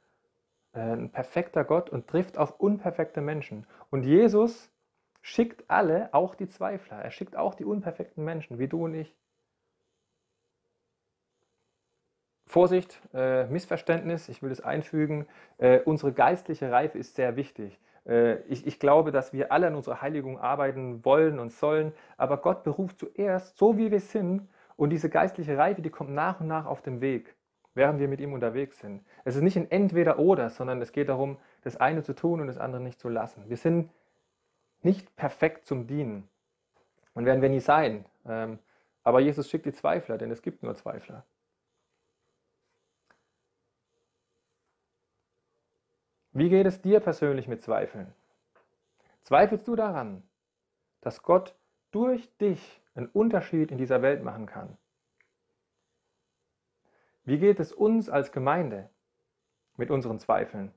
äh, 0.72 0.80
ein 0.80 1.12
perfekter 1.12 1.66
Gott 1.66 1.90
und 1.90 2.08
trifft 2.08 2.38
auf 2.38 2.62
unperfekte 2.62 3.20
Menschen. 3.20 3.68
Und 3.90 4.04
Jesus 4.04 4.72
schickt 5.28 5.70
alle, 5.70 6.08
auch 6.14 6.36
die 6.36 6.48
Zweifler. 6.48 7.00
Er 7.00 7.12
schickt 7.12 7.36
auch 7.36 7.54
die 7.54 7.66
unperfekten 7.66 8.24
Menschen, 8.24 8.60
wie 8.60 8.70
du 8.70 8.86
und 8.86 8.94
ich. 8.94 9.14
Vorsicht, 12.46 13.02
äh, 13.14 13.46
Missverständnis, 13.48 14.30
ich 14.30 14.42
will 14.42 14.52
es 14.52 14.62
einfügen. 14.62 15.28
Äh, 15.58 15.80
unsere 15.82 16.14
geistliche 16.14 16.72
Reife 16.72 16.98
ist 16.98 17.16
sehr 17.16 17.36
wichtig. 17.36 17.78
Äh, 18.06 18.38
ich, 18.44 18.66
ich, 18.66 18.80
glaube, 18.80 19.12
dass 19.12 19.34
wir 19.34 19.52
alle 19.52 19.68
an 19.68 19.76
unserer 19.76 20.02
Heiligung 20.02 20.40
arbeiten 20.40 21.04
wollen 21.04 21.40
und 21.40 21.52
sollen, 21.52 21.92
aber 22.16 22.38
Gott 22.38 22.64
beruft 22.64 22.98
zuerst, 22.98 23.58
so 23.58 23.78
wie 23.78 23.92
wir 23.92 24.00
sind, 24.00 24.48
und 24.78 24.92
diese 24.92 25.10
geistliche 25.10 25.58
Reife, 25.58 25.82
die 25.82 25.90
kommt 25.90 26.12
nach 26.12 26.40
und 26.40 26.48
nach 26.48 26.66
auf 26.66 26.82
den 26.82 27.02
Weg, 27.02 27.36
während 27.74 28.00
wir 28.00 28.08
mit 28.08 28.22
ihm 28.22 28.32
unterwegs 28.32 28.80
sind. 28.80 29.04
Es 29.26 29.36
ist 29.36 29.42
nicht 29.42 29.58
ein 29.58 29.70
Entweder-Oder, 29.70 30.52
sondern 30.52 30.82
es 30.82 30.94
geht 30.94 31.10
darum, 31.10 31.38
das 31.64 31.76
eine 31.76 32.02
zu 32.02 32.14
tun 32.14 32.40
und 32.40 32.48
das 32.48 32.58
andere 32.58 32.82
nicht 32.82 33.00
zu 33.00 33.10
lassen. 33.10 33.44
Wir 33.50 33.58
sind 33.58 33.90
nicht 34.88 35.18
perfekt 35.18 35.66
zum 35.66 35.86
Dienen 35.86 36.30
und 37.14 37.26
werden 37.26 37.42
wir 37.42 37.50
nie 37.50 37.60
sein. 37.60 38.06
Ähm, 38.26 38.58
aber 39.04 39.20
Jesus 39.20 39.50
schickt 39.50 39.66
die 39.66 39.74
Zweifler, 39.74 40.18
denn 40.18 40.32
es 40.32 40.42
gibt 40.42 40.64
nur 40.64 40.76
Zweifler. 40.76 41.26
Wie 46.32 46.48
geht 46.48 46.66
es 46.66 46.82
dir 46.82 47.02
persönlich 47.02 47.50
mit 47.50 47.62
Zweifeln? 47.62 48.14
Zweifelst 49.24 49.68
du 49.68 49.76
daran, 49.76 50.24
dass 51.02 51.22
Gott 51.22 51.54
durch 51.92 52.34
dich 52.38 52.82
einen 52.96 53.08
Unterschied 53.08 53.72
in 53.72 53.78
dieser 53.78 54.02
Welt 54.02 54.24
machen 54.24 54.46
kann? 54.46 54.78
Wie 57.26 57.40
geht 57.40 57.60
es 57.60 57.74
uns 57.74 58.10
als 58.10 58.32
Gemeinde 58.32 58.90
mit 59.76 59.92
unseren 59.92 60.20
Zweifeln? 60.20 60.74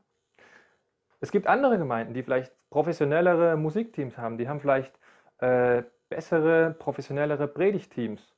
Es 1.21 1.31
gibt 1.31 1.47
andere 1.47 1.77
Gemeinden, 1.79 2.15
die 2.15 2.23
vielleicht 2.23 2.53
professionellere 2.71 3.57
Musikteams 3.57 4.17
haben, 4.17 4.39
die 4.39 4.49
haben 4.49 4.61
vielleicht 4.61 4.99
äh, 5.39 5.83
bessere, 6.09 6.75
professionellere 6.79 7.47
Predigteams. 7.47 8.35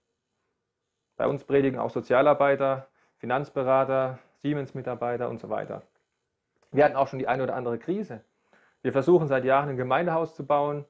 Bei 1.16 1.26
uns 1.26 1.44
predigen 1.44 1.78
auch 1.78 1.90
Sozialarbeiter, 1.90 2.88
Finanzberater, 3.18 4.18
Siemens-Mitarbeiter 4.42 5.28
und 5.28 5.38
so 5.38 5.48
weiter. 5.48 5.82
Wir 6.72 6.84
hatten 6.84 6.96
auch 6.96 7.06
schon 7.06 7.18
die 7.18 7.28
eine 7.28 7.44
oder 7.44 7.54
andere 7.54 7.78
Krise. 7.78 8.24
Wir 8.82 8.92
versuchen 8.92 9.28
seit 9.28 9.44
Jahren 9.44 9.68
ein 9.68 9.76
Gemeindehaus 9.76 10.34
zu 10.34 10.44
bauen. 10.44 10.84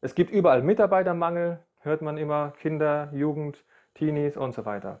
Es 0.00 0.14
gibt 0.14 0.30
überall 0.30 0.62
Mitarbeitermangel, 0.62 1.58
hört 1.80 2.02
man 2.02 2.16
immer, 2.16 2.52
Kinder, 2.60 3.10
Jugend, 3.12 3.64
Teenies 3.94 4.36
und 4.36 4.52
so 4.52 4.64
weiter. 4.64 5.00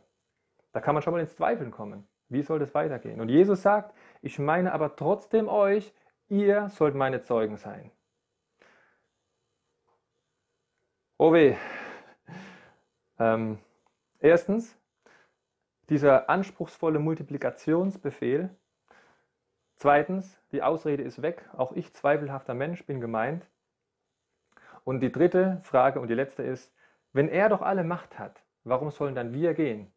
Da 0.72 0.80
kann 0.80 0.94
man 0.94 1.02
schon 1.02 1.12
mal 1.12 1.20
ins 1.20 1.36
Zweifeln 1.36 1.70
kommen. 1.70 2.08
Wie 2.28 2.42
soll 2.42 2.58
das 2.58 2.74
weitergehen? 2.74 3.20
Und 3.20 3.28
Jesus 3.28 3.62
sagt, 3.62 3.94
ich 4.20 4.38
meine 4.38 4.72
aber 4.72 4.96
trotzdem 4.96 5.48
euch, 5.48 5.94
ihr 6.28 6.68
sollt 6.70 6.94
meine 6.94 7.22
Zeugen 7.22 7.56
sein. 7.56 7.90
Oh 11.18 11.32
weh. 11.32 11.56
Ähm, 13.18 13.58
erstens, 14.20 14.78
dieser 15.88 16.30
anspruchsvolle 16.30 16.98
Multiplikationsbefehl 16.98 18.56
Zweitens, 19.80 20.36
die 20.50 20.60
Ausrede 20.60 21.04
ist 21.04 21.22
weg. 21.22 21.48
Auch 21.56 21.70
ich, 21.70 21.94
zweifelhafter 21.94 22.52
Mensch, 22.52 22.84
bin 22.84 23.00
gemeint. 23.00 23.48
Und 24.82 24.98
die 24.98 25.12
dritte 25.12 25.60
Frage 25.62 26.00
und 26.00 26.08
die 26.08 26.14
letzte 26.14 26.42
ist, 26.42 26.74
wenn 27.12 27.28
er 27.28 27.48
doch 27.48 27.62
alle 27.62 27.84
Macht 27.84 28.18
hat, 28.18 28.42
warum 28.64 28.90
sollen 28.90 29.14
dann 29.14 29.32
wir 29.32 29.54
gehen? 29.54 29.92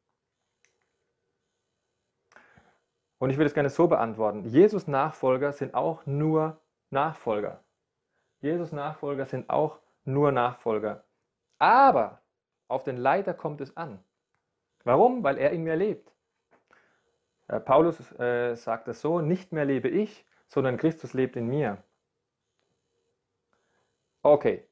Und 3.21 3.29
ich 3.29 3.37
will 3.37 3.45
es 3.45 3.53
gerne 3.53 3.69
so 3.69 3.87
beantworten. 3.87 4.45
Jesus 4.45 4.87
Nachfolger 4.87 5.51
sind 5.53 5.75
auch 5.75 6.03
nur 6.07 6.59
Nachfolger. 6.89 7.63
Jesus 8.39 8.71
Nachfolger 8.71 9.27
sind 9.27 9.47
auch 9.47 9.77
nur 10.05 10.31
Nachfolger. 10.31 11.03
Aber 11.59 12.23
auf 12.67 12.83
den 12.83 12.97
Leiter 12.97 13.35
kommt 13.35 13.61
es 13.61 13.77
an. 13.77 14.03
Warum? 14.85 15.23
Weil 15.23 15.37
er 15.37 15.51
in 15.51 15.61
mir 15.61 15.75
lebt. 15.75 16.11
Äh, 17.47 17.59
Paulus 17.59 18.11
äh, 18.19 18.55
sagt 18.55 18.87
es 18.87 19.01
so, 19.01 19.21
nicht 19.21 19.51
mehr 19.51 19.65
lebe 19.65 19.87
ich, 19.87 20.25
sondern 20.47 20.77
Christus 20.77 21.13
lebt 21.13 21.35
in 21.35 21.45
mir. 21.45 21.77
Okay, 24.23 24.67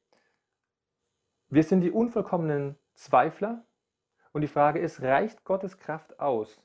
wir 1.50 1.62
sind 1.62 1.82
die 1.82 1.92
unvollkommenen 1.92 2.76
Zweifler 2.94 3.64
und 4.32 4.40
die 4.40 4.48
Frage 4.48 4.80
ist, 4.80 5.02
reicht 5.02 5.44
Gottes 5.44 5.78
Kraft 5.78 6.18
aus? 6.18 6.60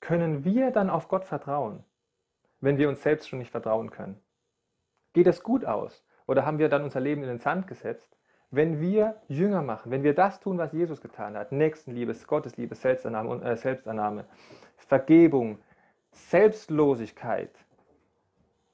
Können 0.00 0.44
wir 0.44 0.70
dann 0.70 0.90
auf 0.90 1.08
Gott 1.08 1.24
vertrauen, 1.24 1.84
wenn 2.60 2.78
wir 2.78 2.88
uns 2.88 3.02
selbst 3.02 3.28
schon 3.28 3.38
nicht 3.38 3.50
vertrauen 3.50 3.90
können? 3.90 4.20
Geht 5.12 5.26
es 5.26 5.42
gut 5.42 5.64
aus? 5.64 6.04
Oder 6.26 6.44
haben 6.44 6.58
wir 6.58 6.68
dann 6.68 6.84
unser 6.84 7.00
Leben 7.00 7.22
in 7.22 7.28
den 7.28 7.38
Sand 7.38 7.66
gesetzt? 7.66 8.16
Wenn 8.50 8.80
wir 8.80 9.16
Jünger 9.28 9.62
machen, 9.62 9.90
wenn 9.90 10.02
wir 10.02 10.14
das 10.14 10.40
tun, 10.40 10.58
was 10.58 10.72
Jesus 10.72 11.00
getan 11.00 11.36
hat, 11.36 11.52
Nächstenliebe, 11.52 12.14
Gottesliebe, 12.26 12.74
Selbstannahme, 12.74 13.42
äh, 13.42 13.56
Selbstannahme, 13.56 14.24
Vergebung, 14.76 15.58
Selbstlosigkeit 16.12 17.50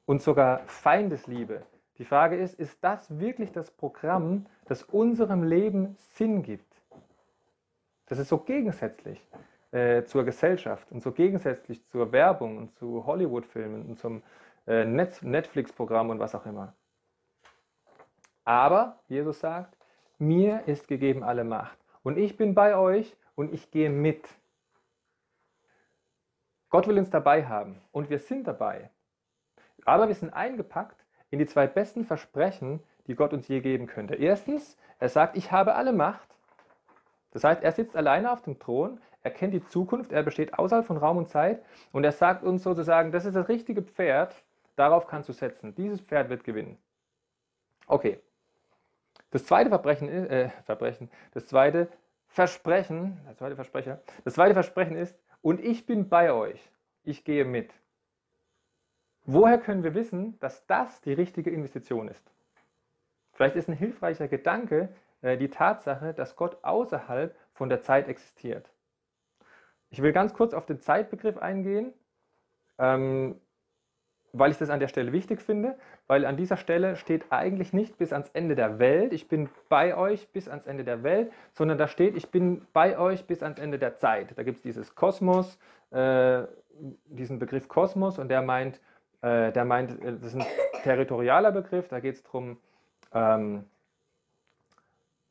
und 0.04 0.22
sogar 0.22 0.60
Feindesliebe. 0.66 1.62
Die 1.98 2.04
Frage 2.04 2.36
ist, 2.36 2.58
ist 2.58 2.82
das 2.82 3.18
wirklich 3.18 3.52
das 3.52 3.70
Programm, 3.70 4.46
das 4.66 4.82
unserem 4.82 5.42
Leben 5.42 5.96
Sinn 6.14 6.42
gibt? 6.42 6.82
Das 8.06 8.18
ist 8.18 8.28
so 8.28 8.38
gegensätzlich 8.38 9.26
äh, 9.72 10.04
zur 10.04 10.24
Gesellschaft 10.24 10.90
und 10.92 11.02
so 11.02 11.12
gegensätzlich 11.12 11.84
zur 11.88 12.12
Werbung 12.12 12.58
und 12.58 12.74
zu 12.76 13.04
Hollywood-Filmen 13.06 13.86
und 13.86 13.98
zum 13.98 14.22
äh, 14.66 14.84
Netflix-Programm 14.84 16.10
und 16.10 16.18
was 16.18 16.34
auch 16.34 16.46
immer. 16.46 16.74
Aber 18.44 19.00
Jesus 19.08 19.40
sagt, 19.40 19.76
mir 20.18 20.62
ist 20.66 20.88
gegeben 20.88 21.24
alle 21.24 21.44
Macht 21.44 21.78
und 22.02 22.18
ich 22.18 22.36
bin 22.36 22.54
bei 22.54 22.76
euch 22.76 23.16
und 23.34 23.52
ich 23.52 23.70
gehe 23.70 23.90
mit. 23.90 24.28
Gott 26.68 26.86
will 26.86 26.98
uns 26.98 27.10
dabei 27.10 27.46
haben 27.46 27.80
und 27.92 28.10
wir 28.10 28.18
sind 28.18 28.46
dabei. 28.46 28.90
Aber 29.84 30.08
wir 30.08 30.14
sind 30.14 30.32
eingepackt 30.32 31.04
in 31.30 31.38
die 31.38 31.46
zwei 31.46 31.66
besten 31.66 32.04
Versprechen, 32.04 32.80
die 33.06 33.14
Gott 33.14 33.32
uns 33.32 33.48
je 33.48 33.60
geben 33.60 33.86
könnte. 33.86 34.14
Erstens, 34.14 34.76
er 34.98 35.08
sagt, 35.08 35.36
ich 35.36 35.50
habe 35.50 35.74
alle 35.74 35.92
Macht. 35.92 36.28
Das 37.32 37.44
heißt, 37.44 37.62
er 37.62 37.72
sitzt 37.72 37.96
alleine 37.96 38.30
auf 38.30 38.42
dem 38.42 38.58
Thron, 38.58 39.00
er 39.22 39.30
kennt 39.30 39.54
die 39.54 39.64
Zukunft, 39.68 40.12
er 40.12 40.22
besteht 40.22 40.54
außerhalb 40.54 40.86
von 40.86 40.96
Raum 40.96 41.16
und 41.16 41.28
Zeit 41.28 41.62
und 41.92 42.04
er 42.04 42.12
sagt 42.12 42.42
uns 42.42 42.62
sozusagen, 42.62 43.12
das 43.12 43.24
ist 43.24 43.34
das 43.34 43.48
richtige 43.48 43.82
Pferd, 43.82 44.34
darauf 44.76 45.06
kannst 45.06 45.28
du 45.28 45.32
setzen. 45.32 45.74
Dieses 45.74 46.00
Pferd 46.00 46.28
wird 46.28 46.44
gewinnen. 46.44 46.78
Okay, 47.86 48.20
das 49.30 49.46
zweite 49.46 49.70
Verbrechen, 49.70 50.08
äh, 50.08 50.50
Verbrechen, 50.64 51.10
das 51.32 51.46
zweite 51.46 51.88
Versprechen, 52.28 53.18
der 53.26 53.36
zweite 53.36 53.54
Versprecher, 53.54 54.00
das 54.24 54.34
zweite 54.34 54.54
Versprechen 54.54 54.96
ist, 54.96 55.18
und 55.40 55.60
ich 55.60 55.86
bin 55.86 56.08
bei 56.08 56.32
euch, 56.32 56.70
ich 57.02 57.24
gehe 57.24 57.44
mit. 57.44 57.72
Woher 59.24 59.58
können 59.58 59.84
wir 59.84 59.94
wissen, 59.94 60.38
dass 60.40 60.66
das 60.66 61.00
die 61.00 61.12
richtige 61.12 61.50
Investition 61.50 62.08
ist? 62.08 62.32
Vielleicht 63.32 63.56
ist 63.56 63.68
ein 63.68 63.74
hilfreicher 63.74 64.28
Gedanke 64.28 64.88
äh, 65.22 65.36
die 65.36 65.48
Tatsache, 65.48 66.12
dass 66.12 66.36
Gott 66.36 66.58
außerhalb 66.62 67.34
von 67.54 67.68
der 67.68 67.80
Zeit 67.80 68.08
existiert. 68.08 68.70
Ich 69.92 70.02
will 70.02 70.12
ganz 70.12 70.34
kurz 70.34 70.52
auf 70.52 70.66
den 70.66 70.80
Zeitbegriff 70.80 71.38
eingehen. 71.38 71.92
Ähm, 72.78 73.36
weil 74.32 74.50
ich 74.50 74.58
das 74.58 74.70
an 74.70 74.80
der 74.80 74.88
Stelle 74.88 75.12
wichtig 75.12 75.42
finde, 75.42 75.76
weil 76.06 76.24
an 76.24 76.36
dieser 76.36 76.56
Stelle 76.56 76.96
steht 76.96 77.26
eigentlich 77.30 77.72
nicht 77.72 77.98
bis 77.98 78.12
ans 78.12 78.30
Ende 78.30 78.54
der 78.54 78.78
Welt, 78.78 79.12
ich 79.12 79.28
bin 79.28 79.50
bei 79.68 79.96
euch 79.96 80.28
bis 80.28 80.48
ans 80.48 80.66
Ende 80.66 80.84
der 80.84 81.02
Welt, 81.02 81.30
sondern 81.52 81.76
da 81.76 81.86
steht, 81.86 82.16
ich 82.16 82.30
bin 82.30 82.66
bei 82.72 82.98
euch 82.98 83.26
bis 83.26 83.42
ans 83.42 83.58
Ende 83.58 83.78
der 83.78 83.96
Zeit. 83.96 84.36
Da 84.36 84.42
gibt 84.42 84.58
es 84.58 84.62
dieses 84.62 84.94
Kosmos, 84.94 85.58
äh, 85.90 86.44
diesen 87.04 87.38
Begriff 87.38 87.68
Kosmos 87.68 88.18
und 88.18 88.28
der 88.28 88.42
meint, 88.42 88.80
äh, 89.20 89.52
der 89.52 89.64
meint, 89.66 90.02
äh, 90.02 90.12
das 90.12 90.32
ist 90.32 90.36
ein 90.36 90.46
territorialer 90.82 91.52
Begriff, 91.52 91.88
da 91.88 92.00
geht 92.00 92.14
es 92.14 92.22
darum, 92.22 92.58
ähm, 93.12 93.64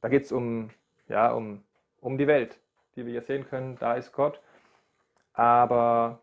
da 0.01 0.09
geht 0.09 0.23
es 0.23 0.31
um, 0.31 0.69
ja, 1.07 1.31
um, 1.31 1.63
um 2.01 2.19
die 2.19 2.27
Welt, 2.27 2.59
die 2.95 3.05
wir 3.05 3.13
hier 3.13 3.23
sehen 3.23 3.47
können, 3.47 3.77
da 3.79 3.95
ist 3.95 4.11
Gott, 4.11 4.39
aber 5.33 6.21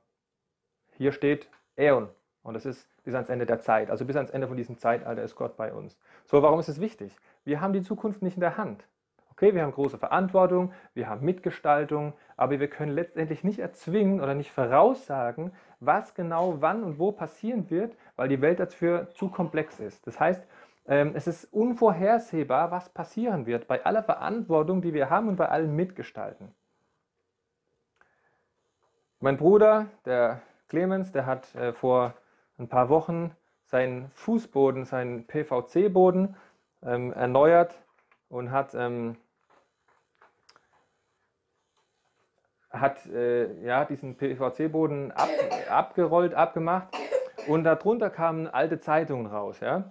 hier 0.93 1.13
steht 1.13 1.49
Äon, 1.77 2.09
und 2.43 2.55
das 2.55 2.67
ist 2.67 2.89
bis 3.05 3.15
ans 3.15 3.29
Ende 3.29 3.47
der 3.47 3.61
Zeit. 3.61 3.91
Also 3.91 4.05
bis 4.05 4.17
ans 4.17 4.31
Ende 4.31 4.49
von 4.49 4.57
diesem 4.57 4.79
Zeitalter 4.79 5.23
ist 5.23 5.37
Gott 5.37 5.57
bei 5.57 5.73
uns. 5.73 5.99
So, 6.25 6.43
warum 6.43 6.61
ist 6.61 6.69
es 6.69 6.81
wichtig? 6.81 7.17
Wir 7.45 7.61
haben 7.61 7.73
die 7.73 7.83
Zukunft 7.83 8.23
nicht 8.23 8.35
in 8.35 8.41
der 8.41 8.57
Hand. 8.57 8.85
Okay, 9.31 9.55
wir 9.55 9.63
haben 9.63 9.73
große 9.73 9.99
Verantwortung, 9.99 10.73
wir 10.95 11.09
haben 11.09 11.25
Mitgestaltung, 11.25 12.13
aber 12.37 12.59
wir 12.59 12.69
können 12.69 12.91
letztendlich 12.91 13.45
nicht 13.45 13.61
erzwingen 13.61 14.21
oder 14.21 14.35
nicht 14.35 14.51
voraussagen, 14.51 15.53
was 15.79 16.15
genau 16.15 16.57
wann 16.61 16.83
und 16.83 16.99
wo 16.99 17.13
passieren 17.13 17.71
wird, 17.71 17.97
weil 18.17 18.29
die 18.29 18.41
Welt 18.41 18.59
dafür 18.59 19.11
zu 19.11 19.29
komplex 19.29 19.79
ist. 19.79 20.05
Das 20.09 20.19
heißt, 20.19 20.45
ähm, 20.89 21.13
es 21.15 21.29
ist 21.29 21.45
unvorhersehbar, 21.53 22.73
was 22.73 22.89
passieren 22.89 23.47
wird 23.47 23.69
bei 23.69 23.85
aller 23.85 24.03
Verantwortung, 24.03 24.83
die 24.83 24.93
wir 24.93 25.09
haben 25.09 25.29
und 25.29 25.37
bei 25.37 25.49
allem 25.49 25.77
Mitgestalten. 25.77 26.53
Mein 29.21 29.37
Bruder, 29.37 29.87
der 30.05 30.43
Clemens, 30.69 31.11
der 31.11 31.27
hat 31.27 31.53
äh, 31.57 31.73
vor 31.73 32.15
ein 32.57 32.69
paar 32.69 32.89
Wochen 32.89 33.35
seinen 33.65 34.11
Fußboden, 34.11 34.85
seinen 34.85 35.27
PVC-Boden 35.27 36.37
ähm, 36.85 37.13
erneuert 37.13 37.75
und 38.29 38.53
hat, 38.53 38.77
ähm, 38.77 39.17
hat 42.71 43.07
äh, 43.07 43.61
ja, 43.65 43.85
diesen 43.85 44.17
PVC-Boden 44.17 45.11
ab, 45.11 45.29
abgerollt, 45.69 46.35
abgemacht 46.35 46.87
und 47.49 47.65
darunter 47.65 48.11
kamen 48.11 48.47
alte 48.47 48.79
Zeitungen 48.79 49.27
raus. 49.27 49.59
Ja? 49.59 49.91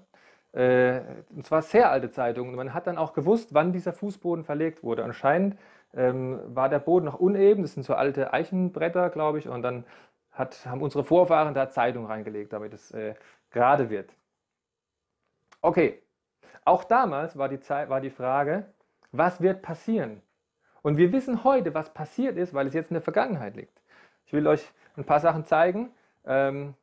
Äh, 0.54 1.02
und 1.36 1.46
zwar 1.46 1.64
sehr 1.64 1.92
alte 1.92 2.12
Zeitungen. 2.12 2.56
Man 2.56 2.74
hat 2.74 2.88
dann 2.88 2.98
auch 2.98 3.12
gewusst, 3.12 3.54
wann 3.54 3.74
dieser 3.74 3.92
Fußboden 3.92 4.46
verlegt 4.46 4.84
wurde. 4.84 5.04
Anscheinend 5.04 5.58
ähm, 5.98 6.40
war 6.56 6.70
der 6.70 6.80
Boden 6.80 7.06
noch 7.06 7.20
uneben, 7.20 7.64
das 7.64 7.74
sind 7.74 7.84
so 7.84 7.96
alte 7.96 8.32
Eichenbretter, 8.32 9.10
glaube 9.10 9.40
ich, 9.40 9.50
und 9.50 9.64
dann 9.64 9.84
hat, 10.32 10.66
haben 10.66 10.82
unsere 10.82 11.04
Vorfahren 11.04 11.54
da 11.54 11.70
Zeitung 11.70 12.06
reingelegt, 12.06 12.54
damit 12.54 12.74
es 12.74 12.92
äh, 12.92 13.16
gerade 13.50 13.90
wird. 13.90 14.14
Okay, 15.62 16.02
auch 16.64 16.84
damals 16.84 17.38
war 17.38 17.50
die, 17.50 17.60
Zeit, 17.60 17.90
war 17.90 18.00
die 18.00 18.12
Frage, 18.12 18.72
was 19.12 19.42
wird 19.42 19.62
passieren? 19.62 20.22
Und 20.84 20.98
wir 20.98 21.12
wissen 21.12 21.44
heute, 21.44 21.74
was 21.74 21.94
passiert 21.94 22.38
ist, 22.38 22.54
weil 22.54 22.68
es 22.68 22.74
jetzt 22.74 22.92
in 22.92 22.96
der 22.96 23.02
Vergangenheit 23.02 23.56
liegt. 23.56 23.82
Ich 24.26 24.34
will 24.34 24.46
euch 24.48 24.72
ein 24.96 25.06
paar 25.06 25.20
Sachen 25.20 25.46
zeigen, 25.46 25.92
ähm, 26.26 26.76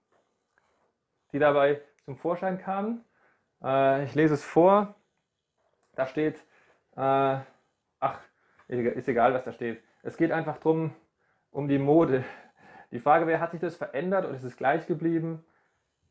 die 1.33 1.39
dabei 1.39 1.81
zum 2.05 2.17
Vorschein 2.17 2.59
kamen. 2.59 3.05
Äh, 3.63 4.05
ich 4.05 4.15
lese 4.15 4.35
es 4.35 4.45
vor. 4.45 4.95
Da 5.95 6.07
steht, 6.07 6.37
äh, 6.97 7.39
ach, 8.01 8.19
ist 8.69 9.09
egal, 9.09 9.35
was 9.35 9.45
da 9.45 9.53
steht. 9.53 9.83
Es 10.03 10.17
geht 10.17 10.33
einfach 10.33 10.59
darum, 10.59 10.95
um 11.51 11.69
die 11.69 11.79
Mode. 11.79 12.25
Die 12.91 13.01
Frage 13.01 13.27
wäre, 13.27 13.41
hat 13.41 13.53
sich 13.53 13.61
das 13.61 13.77
verändert 13.77 14.25
oder 14.25 14.35
ist 14.35 14.45
es 14.45 14.57
gleich 14.57 14.87
geblieben? 14.87 15.45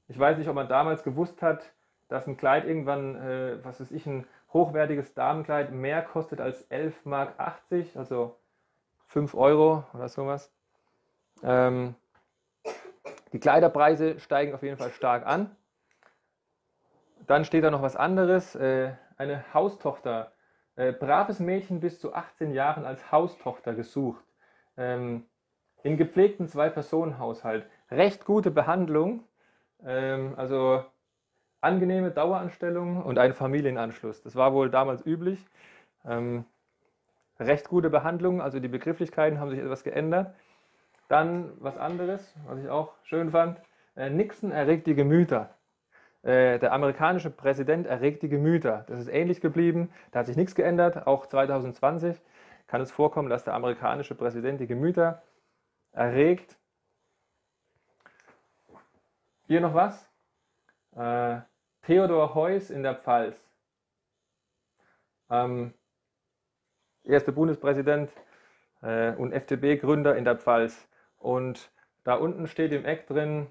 Ich 0.07 0.19
weiß 0.19 0.37
nicht, 0.37 0.49
ob 0.49 0.55
man 0.55 0.67
damals 0.67 1.03
gewusst 1.03 1.41
hat, 1.41 1.71
dass 2.09 2.27
ein 2.27 2.37
Kleid 2.37 2.65
irgendwann, 2.65 3.15
äh, 3.15 3.63
was 3.63 3.79
weiß 3.79 3.91
ich, 3.91 4.05
ein 4.05 4.27
hochwertiges 4.51 5.13
Damenkleid 5.13 5.71
mehr 5.71 6.01
kostet 6.01 6.41
als 6.41 6.69
11,80 6.69 7.05
Mark, 7.05 7.33
also 7.95 8.37
5 9.07 9.33
Euro 9.33 9.85
oder 9.93 10.09
sowas. 10.09 10.51
Ähm, 11.41 11.95
die 13.31 13.39
Kleiderpreise 13.39 14.19
steigen 14.19 14.53
auf 14.53 14.61
jeden 14.61 14.77
Fall 14.77 14.91
stark 14.91 15.25
an. 15.25 15.55
Dann 17.25 17.45
steht 17.45 17.63
da 17.63 17.71
noch 17.71 17.81
was 17.81 17.95
anderes. 17.95 18.55
Äh, 18.55 18.91
eine 19.17 19.53
Haustochter, 19.53 20.32
äh, 20.75 20.91
braves 20.91 21.39
Mädchen 21.39 21.79
bis 21.79 21.99
zu 21.99 22.13
18 22.13 22.51
Jahren 22.51 22.85
als 22.85 23.11
Haustochter 23.11 23.73
gesucht. 23.73 24.23
Ähm, 24.77 25.25
in 25.83 25.97
gepflegten 25.97 26.47
Zwei-Personen-Haushalt. 26.47 27.65
Recht 27.91 28.25
gute 28.25 28.51
Behandlung, 28.51 29.23
ähm, 29.85 30.33
also 30.37 30.83
angenehme 31.61 32.11
Daueranstellung 32.11 33.03
und 33.03 33.19
ein 33.19 33.33
Familienanschluss. 33.33 34.21
Das 34.23 34.35
war 34.35 34.53
wohl 34.53 34.69
damals 34.69 35.05
üblich. 35.05 35.45
Ähm, 36.05 36.45
recht 37.39 37.69
gute 37.69 37.89
Behandlung, 37.89 38.41
also 38.41 38.59
die 38.59 38.67
Begrifflichkeiten 38.67 39.39
haben 39.39 39.49
sich 39.49 39.59
etwas 39.59 39.83
geändert. 39.83 40.33
Dann 41.09 41.51
was 41.59 41.77
anderes, 41.77 42.33
was 42.45 42.59
ich 42.59 42.69
auch 42.69 42.93
schön 43.03 43.31
fand. 43.31 43.61
Äh, 43.95 44.09
Nixon 44.09 44.51
erregt 44.51 44.87
die 44.87 44.95
Gemüter. 44.95 45.53
Äh, 46.23 46.57
der 46.57 46.71
amerikanische 46.71 47.29
Präsident 47.29 47.85
erregt 47.85 48.23
die 48.23 48.29
Gemüter. 48.29 48.85
Das 48.87 48.99
ist 48.99 49.09
ähnlich 49.09 49.41
geblieben. 49.41 49.91
Da 50.11 50.19
hat 50.19 50.27
sich 50.27 50.37
nichts 50.37 50.55
geändert. 50.55 51.05
Auch 51.05 51.25
2020 51.25 52.19
kann 52.67 52.81
es 52.81 52.91
vorkommen, 52.91 53.29
dass 53.29 53.43
der 53.43 53.53
amerikanische 53.53 54.15
Präsident 54.15 54.61
die 54.61 54.67
Gemüter 54.67 55.21
erregt. 55.91 56.57
Hier 59.47 59.59
noch 59.59 59.73
was. 59.73 60.09
Äh, 60.95 61.41
Theodor 61.81 62.33
Heuss 62.33 62.69
in 62.69 62.83
der 62.83 62.95
Pfalz. 62.95 63.37
Ähm, 65.29 65.73
erster 67.03 67.33
Bundespräsident 67.33 68.09
äh, 68.81 69.13
und 69.15 69.33
FDP-Gründer 69.33 70.15
in 70.15 70.23
der 70.23 70.37
Pfalz. 70.37 70.87
Und 71.17 71.69
da 72.05 72.15
unten 72.15 72.47
steht 72.47 72.71
im 72.71 72.85
Eck 72.85 73.07
drin, 73.07 73.47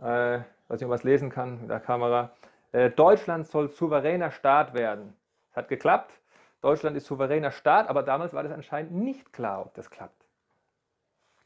äh, 0.00 0.40
nicht, 0.76 0.84
ob 0.84 0.90
man 0.90 0.98
was 0.98 1.04
lesen 1.04 1.30
kann 1.30 1.60
mit 1.60 1.70
der 1.70 1.80
Kamera. 1.80 2.32
Äh, 2.72 2.90
Deutschland 2.90 3.46
soll 3.46 3.70
souveräner 3.70 4.30
Staat 4.30 4.74
werden. 4.74 5.16
Es 5.50 5.56
hat 5.56 5.68
geklappt. 5.68 6.12
Deutschland 6.60 6.94
ist 6.96 7.06
souveräner 7.06 7.52
Staat, 7.52 7.88
aber 7.88 8.02
damals 8.02 8.34
war 8.34 8.42
das 8.42 8.52
anscheinend 8.52 8.92
nicht 8.92 9.32
klar, 9.32 9.66
ob 9.66 9.74
das 9.74 9.90
klappt. 9.90 10.26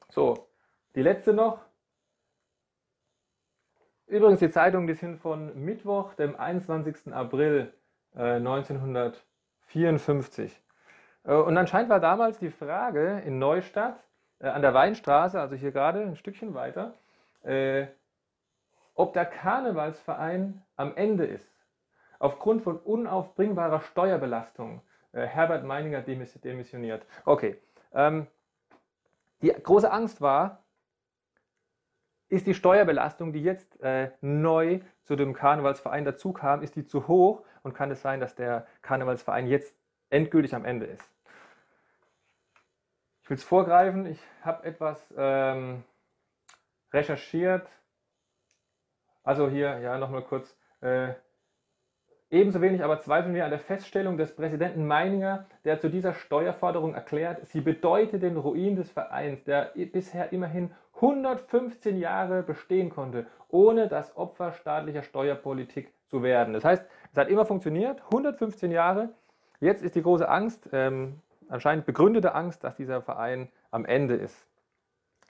So, 0.08 0.48
die 0.94 1.02
letzte 1.02 1.32
noch. 1.32 1.60
Übrigens, 4.06 4.40
die 4.40 4.50
Zeitungen, 4.50 4.86
die 4.86 4.94
sind 4.94 5.18
von 5.18 5.64
Mittwoch, 5.64 6.12
dem 6.14 6.36
21. 6.36 7.14
April 7.14 7.72
äh, 8.14 8.34
1954. 8.34 10.62
Äh, 11.24 11.34
und 11.34 11.56
anscheinend 11.56 11.88
war 11.88 12.00
damals 12.00 12.38
die 12.38 12.50
Frage 12.50 13.22
in 13.24 13.38
Neustadt, 13.38 14.02
äh, 14.38 14.48
an 14.48 14.60
der 14.62 14.74
Weinstraße, 14.74 15.40
also 15.40 15.54
hier 15.54 15.72
gerade 15.72 16.02
ein 16.02 16.16
Stückchen 16.16 16.52
weiter, 16.54 16.94
äh, 17.42 17.86
ob 18.94 19.12
der 19.12 19.24
Karnevalsverein 19.24 20.62
am 20.76 20.96
Ende 20.96 21.24
ist. 21.24 21.48
Aufgrund 22.18 22.62
von 22.62 22.78
unaufbringbarer 22.78 23.80
Steuerbelastung. 23.80 24.82
Äh, 25.12 25.26
Herbert 25.26 25.64
Meininger 25.64 26.02
demissioniert. 26.02 27.06
Okay. 27.24 27.60
Ähm, 27.92 28.26
die 29.42 29.48
große 29.48 29.90
Angst 29.90 30.20
war, 30.20 30.62
ist 32.28 32.46
die 32.46 32.54
Steuerbelastung, 32.54 33.32
die 33.32 33.42
jetzt 33.42 33.78
äh, 33.82 34.10
neu 34.22 34.80
zu 35.02 35.16
dem 35.16 35.34
Karnevalsverein 35.34 36.04
dazu 36.04 36.32
kam, 36.32 36.62
ist 36.62 36.76
die 36.76 36.86
zu 36.86 37.06
hoch 37.06 37.44
und 37.62 37.74
kann 37.74 37.90
es 37.90 38.00
sein, 38.00 38.20
dass 38.20 38.34
der 38.34 38.66
Karnevalsverein 38.80 39.46
jetzt 39.46 39.76
endgültig 40.08 40.54
am 40.54 40.64
Ende 40.64 40.86
ist. 40.86 41.12
Ich 43.22 43.30
will 43.30 43.36
es 43.36 43.44
vorgreifen, 43.44 44.06
ich 44.06 44.20
habe 44.42 44.64
etwas 44.64 45.12
ähm, 45.16 45.84
recherchiert, 46.92 47.68
also 49.22 49.48
hier, 49.48 49.78
ja, 49.80 49.98
nochmal 49.98 50.22
kurz. 50.22 50.56
Äh, 50.80 51.14
ebenso 52.30 52.60
wenig 52.60 52.82
aber 52.82 53.00
zweifeln 53.00 53.34
wir 53.34 53.44
an 53.44 53.50
der 53.50 53.60
Feststellung 53.60 54.16
des 54.16 54.34
Präsidenten 54.34 54.86
Meininger, 54.86 55.46
der 55.64 55.78
zu 55.80 55.88
dieser 55.88 56.14
Steuerforderung 56.14 56.94
erklärt, 56.94 57.46
sie 57.46 57.60
bedeute 57.60 58.18
den 58.18 58.36
Ruin 58.36 58.76
des 58.76 58.90
Vereins, 58.90 59.44
der 59.44 59.72
bisher 59.92 60.32
immerhin 60.32 60.72
115 60.94 61.98
Jahre 61.98 62.42
bestehen 62.42 62.90
konnte, 62.90 63.26
ohne 63.48 63.88
das 63.88 64.16
Opfer 64.16 64.52
staatlicher 64.52 65.02
Steuerpolitik 65.02 65.92
zu 66.06 66.22
werden. 66.22 66.54
Das 66.54 66.64
heißt, 66.64 66.84
es 67.12 67.18
hat 67.18 67.28
immer 67.28 67.44
funktioniert, 67.44 68.02
115 68.04 68.70
Jahre. 68.70 69.10
Jetzt 69.60 69.82
ist 69.82 69.94
die 69.94 70.02
große 70.02 70.28
Angst, 70.28 70.68
ähm, 70.72 71.20
anscheinend 71.48 71.86
begründete 71.86 72.34
Angst, 72.34 72.64
dass 72.64 72.76
dieser 72.76 73.02
Verein 73.02 73.48
am 73.70 73.84
Ende 73.84 74.14
ist. 74.14 74.46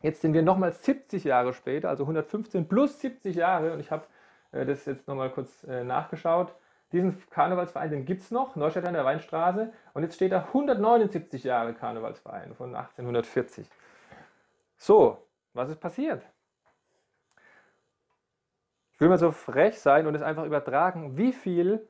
Jetzt 0.03 0.21
sind 0.21 0.35
wir 0.35 0.43
nochmal 0.43 0.73
70 0.73 1.25
Jahre 1.25 1.53
später, 1.53 1.89
also 1.89 2.03
115 2.03 2.69
plus 2.69 3.01
70 3.01 3.37
Jahre, 3.37 3.73
und 3.73 3.81
ich 3.81 3.91
habe 3.91 4.05
äh, 4.51 4.67
das 4.67 4.85
jetzt 4.85 5.07
nochmal 5.07 5.31
kurz 5.31 5.65
äh, 5.65 5.85
nachgeschaut. 5.85 6.55
Diesen 6.91 7.17
Karnevalsverein, 7.31 7.91
den 7.91 8.05
gibt 8.05 8.23
es 8.23 8.31
noch, 8.31 8.55
Neustadt 8.57 8.85
an 8.85 8.95
der 8.95 9.05
Weinstraße, 9.05 9.73
und 9.95 10.03
jetzt 10.03 10.17
steht 10.17 10.33
da 10.33 10.43
179 10.43 11.45
Jahre 11.45 11.73
Karnevalsverein 11.73 12.55
von 12.55 12.75
1840. 12.75 13.67
So, 14.77 15.19
was 15.55 15.71
ist 15.71 15.81
passiert? 15.81 16.23
Ich 18.93 19.01
will 19.01 19.09
mal 19.09 19.19
so 19.19 19.31
frech 19.31 19.81
sein 19.81 20.07
und 20.07 20.15
es 20.15 20.23
einfach 20.23 20.45
übertragen, 20.45 21.17
wie 21.17 21.33
viel 21.33 21.87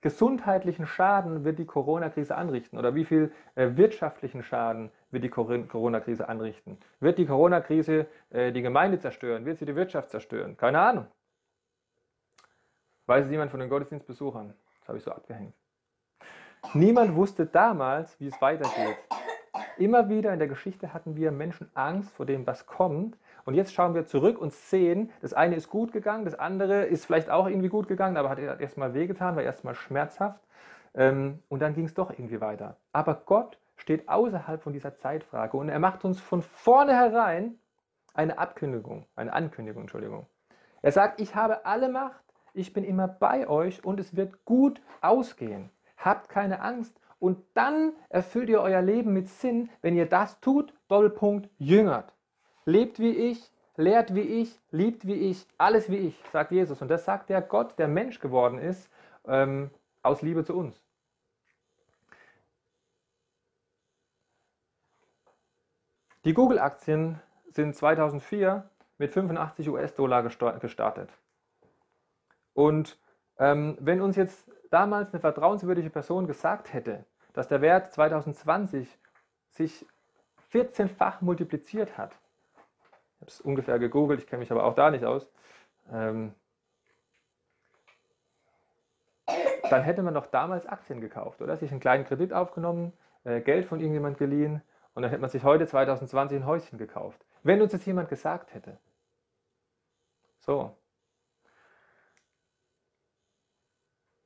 gesundheitlichen 0.00 0.86
Schaden 0.86 1.44
wird 1.44 1.58
die 1.58 1.66
Corona-Krise 1.66 2.36
anrichten 2.36 2.78
oder 2.78 2.94
wie 2.94 3.04
viel 3.04 3.32
äh, 3.56 3.70
wirtschaftlichen 3.76 4.42
Schaden 4.44 4.90
wird 5.10 5.24
die 5.24 5.28
Corona-Krise 5.28 6.28
anrichten? 6.28 6.78
Wird 7.00 7.18
die 7.18 7.26
Corona-Krise 7.26 8.06
äh, 8.30 8.52
die 8.52 8.62
Gemeinde 8.62 8.98
zerstören? 8.98 9.44
Wird 9.44 9.58
sie 9.58 9.66
die 9.66 9.76
Wirtschaft 9.76 10.10
zerstören? 10.10 10.56
Keine 10.56 10.80
Ahnung. 10.80 11.06
Weiß 13.06 13.24
es 13.24 13.30
jemand 13.30 13.50
von 13.50 13.60
den 13.60 13.70
Gottesdienstbesuchern? 13.70 14.52
Das 14.80 14.88
habe 14.88 14.98
ich 14.98 15.04
so 15.04 15.10
abgehängt. 15.10 15.54
Niemand 16.74 17.14
wusste 17.14 17.46
damals, 17.46 18.18
wie 18.20 18.28
es 18.28 18.40
weitergeht. 18.40 18.98
Immer 19.78 20.08
wieder 20.08 20.32
in 20.32 20.38
der 20.38 20.48
Geschichte 20.48 20.92
hatten 20.92 21.16
wir 21.16 21.30
Menschen 21.30 21.70
Angst 21.74 22.10
vor 22.10 22.26
dem, 22.26 22.46
was 22.46 22.66
kommt. 22.66 23.16
Und 23.44 23.54
jetzt 23.54 23.72
schauen 23.72 23.94
wir 23.94 24.04
zurück 24.04 24.38
und 24.38 24.52
sehen, 24.52 25.10
das 25.22 25.32
eine 25.32 25.54
ist 25.54 25.70
gut 25.70 25.92
gegangen, 25.92 26.24
das 26.24 26.34
andere 26.34 26.84
ist 26.84 27.06
vielleicht 27.06 27.30
auch 27.30 27.46
irgendwie 27.46 27.68
gut 27.68 27.88
gegangen, 27.88 28.16
aber 28.16 28.28
hat 28.28 28.38
erstmal 28.38 28.92
wehgetan, 28.92 29.36
war 29.36 29.42
erstmal 29.42 29.74
schmerzhaft. 29.74 30.40
Ähm, 30.94 31.42
und 31.48 31.60
dann 31.60 31.74
ging 31.74 31.86
es 31.86 31.94
doch 31.94 32.10
irgendwie 32.10 32.40
weiter. 32.40 32.76
Aber 32.92 33.22
Gott 33.24 33.58
steht 33.78 34.08
außerhalb 34.08 34.62
von 34.62 34.72
dieser 34.72 34.96
Zeitfrage 34.96 35.56
und 35.56 35.68
er 35.68 35.78
macht 35.78 36.04
uns 36.04 36.20
von 36.20 36.42
vornherein 36.42 37.58
eine 38.14 38.38
Abkündigung, 38.38 39.06
eine 39.16 39.32
Ankündigung, 39.32 39.82
Entschuldigung. 39.82 40.26
Er 40.82 40.92
sagt, 40.92 41.20
ich 41.20 41.34
habe 41.34 41.64
alle 41.64 41.88
Macht, 41.88 42.22
ich 42.52 42.72
bin 42.72 42.84
immer 42.84 43.08
bei 43.08 43.48
euch 43.48 43.84
und 43.84 44.00
es 44.00 44.16
wird 44.16 44.44
gut 44.44 44.82
ausgehen. 45.00 45.70
Habt 45.96 46.28
keine 46.28 46.60
Angst 46.60 47.00
und 47.18 47.44
dann 47.54 47.92
erfüllt 48.08 48.48
ihr 48.48 48.60
euer 48.60 48.82
Leben 48.82 49.12
mit 49.12 49.28
Sinn, 49.28 49.70
wenn 49.82 49.96
ihr 49.96 50.06
das 50.06 50.40
tut, 50.40 50.74
Doppelpunkt, 50.88 51.48
jüngert. 51.58 52.12
lebt 52.64 52.98
wie 52.98 53.14
ich, 53.14 53.50
lehrt 53.76 54.14
wie 54.14 54.20
ich, 54.20 54.60
liebt 54.70 55.06
wie 55.06 55.14
ich, 55.30 55.46
alles 55.56 55.90
wie 55.90 55.96
ich, 55.96 56.20
sagt 56.32 56.52
Jesus. 56.52 56.82
Und 56.82 56.88
das 56.88 57.04
sagt 57.04 57.30
der 57.30 57.40
Gott, 57.40 57.78
der 57.78 57.88
Mensch 57.88 58.20
geworden 58.20 58.58
ist, 58.58 58.90
ähm, 59.26 59.70
aus 60.02 60.22
Liebe 60.22 60.44
zu 60.44 60.56
uns. 60.56 60.80
Die 66.28 66.34
Google-Aktien 66.34 67.18
sind 67.48 67.74
2004 67.74 68.68
mit 68.98 69.14
85 69.14 69.70
US-Dollar 69.70 70.22
gestartet. 70.22 71.08
Und 72.52 72.98
ähm, 73.38 73.78
wenn 73.80 74.02
uns 74.02 74.14
jetzt 74.16 74.46
damals 74.70 75.14
eine 75.14 75.20
vertrauenswürdige 75.20 75.88
Person 75.88 76.26
gesagt 76.26 76.74
hätte, 76.74 77.06
dass 77.32 77.48
der 77.48 77.62
Wert 77.62 77.94
2020 77.94 78.98
sich 79.52 79.86
14-fach 80.52 81.22
multipliziert 81.22 81.96
hat, 81.96 82.12
ich 82.12 83.20
habe 83.22 83.30
es 83.30 83.40
ungefähr 83.40 83.78
gegoogelt, 83.78 84.20
ich 84.20 84.26
kenne 84.26 84.40
mich 84.40 84.52
aber 84.52 84.64
auch 84.64 84.74
da 84.74 84.90
nicht 84.90 85.06
aus, 85.06 85.26
ähm, 85.90 86.34
dann 89.70 89.82
hätte 89.82 90.02
man 90.02 90.12
doch 90.12 90.26
damals 90.26 90.66
Aktien 90.66 91.00
gekauft, 91.00 91.40
oder? 91.40 91.56
Sich 91.56 91.70
einen 91.70 91.80
kleinen 91.80 92.04
Kredit 92.04 92.34
aufgenommen, 92.34 92.92
äh, 93.24 93.40
Geld 93.40 93.64
von 93.64 93.80
irgendjemand 93.80 94.18
geliehen 94.18 94.60
und 94.98 95.02
dann 95.02 95.12
hätte 95.12 95.20
man 95.20 95.30
sich 95.30 95.44
heute 95.44 95.64
2020 95.64 96.38
ein 96.38 96.44
Häuschen 96.44 96.76
gekauft. 96.76 97.24
Wenn 97.44 97.62
uns 97.62 97.72
jetzt 97.72 97.86
jemand 97.86 98.08
gesagt 98.08 98.52
hätte. 98.52 98.80
So. 100.40 100.76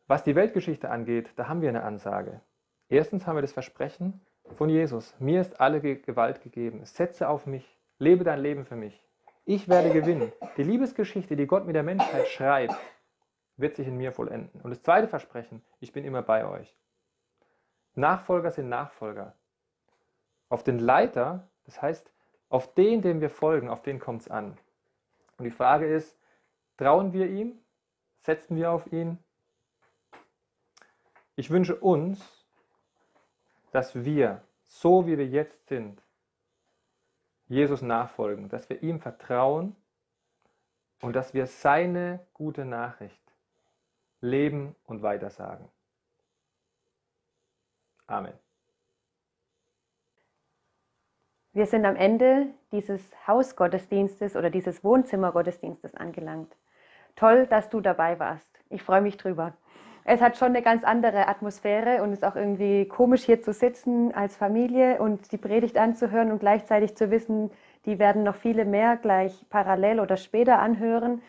Was 0.07 0.25
die 0.25 0.35
Weltgeschichte 0.35 0.89
angeht, 0.89 1.31
da 1.37 1.47
haben 1.47 1.61
wir 1.61 1.69
eine 1.69 1.83
Ansage. 1.83 2.41
Erstens 2.89 3.27
haben 3.27 3.37
wir 3.37 3.43
das 3.43 3.53
Versprechen 3.53 4.23
von 4.55 4.71
Jesus. 4.71 5.15
Mir 5.19 5.43
ist 5.43 5.61
alle 5.61 5.83
Gewalt 5.83 6.41
gegeben. 6.41 6.87
Setze 6.87 7.29
auf 7.29 7.45
mich. 7.45 7.79
Lebe 7.99 8.25
dein 8.25 8.41
Leben 8.41 8.65
für 8.65 8.77
mich. 8.77 9.07
Ich 9.45 9.69
werde 9.69 9.91
gewinnen. 9.91 10.33
Die 10.57 10.63
Liebesgeschichte, 10.63 11.37
die 11.37 11.47
Gott 11.47 11.67
mit 11.67 11.77
der 11.77 11.83
Menschheit 11.83 12.29
schreibt, 12.29 12.79
wird 13.59 13.77
sich 13.77 13.87
in 13.87 13.99
mir 13.99 14.13
vollenden. 14.13 14.63
Und 14.63 14.71
das 14.71 14.81
zweite 14.81 15.07
Versprechen, 15.07 15.63
ich 15.81 15.93
bin 15.93 16.07
immer 16.07 16.23
bei 16.23 16.47
euch. 16.47 16.75
Nachfolger 17.95 18.51
sind 18.51 18.71
Nachfolger. 18.71 19.37
Auf 20.53 20.62
den 20.62 20.79
Leiter, 20.79 21.49
das 21.65 21.81
heißt, 21.81 22.12
auf 22.51 22.75
den, 22.75 23.01
dem 23.01 23.23
wir 23.23 23.31
folgen, 23.31 23.71
auf 23.71 23.81
den 23.81 23.99
kommt 23.99 24.21
es 24.21 24.29
an. 24.29 24.59
Und 25.38 25.47
die 25.47 25.51
Frage 25.51 25.87
ist, 25.87 26.19
trauen 26.77 27.15
wir 27.15 27.31
ihm? 27.31 27.59
Setzen 28.21 28.57
wir 28.57 28.71
auf 28.71 28.93
ihn? 28.93 29.17
Ich 31.37 31.49
wünsche 31.49 31.75
uns, 31.75 32.47
dass 33.71 34.05
wir, 34.05 34.43
so 34.67 35.07
wie 35.07 35.17
wir 35.17 35.27
jetzt 35.27 35.69
sind, 35.69 36.03
Jesus 37.49 37.81
nachfolgen, 37.81 38.51
dass 38.51 38.69
wir 38.69 38.83
ihm 38.83 39.01
vertrauen 39.01 39.75
und 41.01 41.17
dass 41.17 41.33
wir 41.33 41.47
seine 41.47 42.27
gute 42.35 42.67
Nachricht 42.67 43.23
leben 44.21 44.77
und 44.85 45.01
weitersagen. 45.01 45.67
Amen. 48.07 48.42
Wir 51.55 51.67
sind 51.67 51.85
am 51.85 51.97
Ende 51.97 52.47
dieses 52.73 53.12
Hausgottesdienstes 53.27 54.37
oder 54.37 54.49
dieses 54.49 54.83
Wohnzimmergottesdienstes 54.83 55.95
angelangt. 55.95 56.57
Toll, 57.15 57.47
dass 57.47 57.69
du 57.69 57.83
dabei 57.83 58.19
warst. 58.19 58.49
Ich 58.71 58.83
freue 58.83 59.03
mich 59.03 59.19
drüber. 59.19 59.53
Es 60.05 60.23
hat 60.23 60.38
schon 60.38 60.49
eine 60.49 60.62
ganz 60.62 60.83
andere 60.83 61.29
Atmosphäre 61.29 62.03
und 62.03 62.15
ist 62.15 62.25
auch 62.25 62.37
irgendwie 62.37 62.88
komisch 62.88 63.25
hier 63.25 63.43
zu 63.43 63.53
sitzen 63.53 64.15
als 64.15 64.35
Familie 64.35 64.99
und 65.03 65.31
die 65.31 65.37
Predigt 65.37 65.77
anzuhören 65.77 66.33
und 66.33 66.38
gleichzeitig 66.38 66.97
zu 66.97 67.11
wissen, 67.11 67.51
die 67.85 67.99
werden 67.99 68.23
noch 68.23 68.37
viele 68.37 68.65
mehr 68.65 68.97
gleich 68.97 69.45
parallel 69.51 70.01
oder 70.01 70.17
später 70.17 70.59
anhören. 70.59 71.21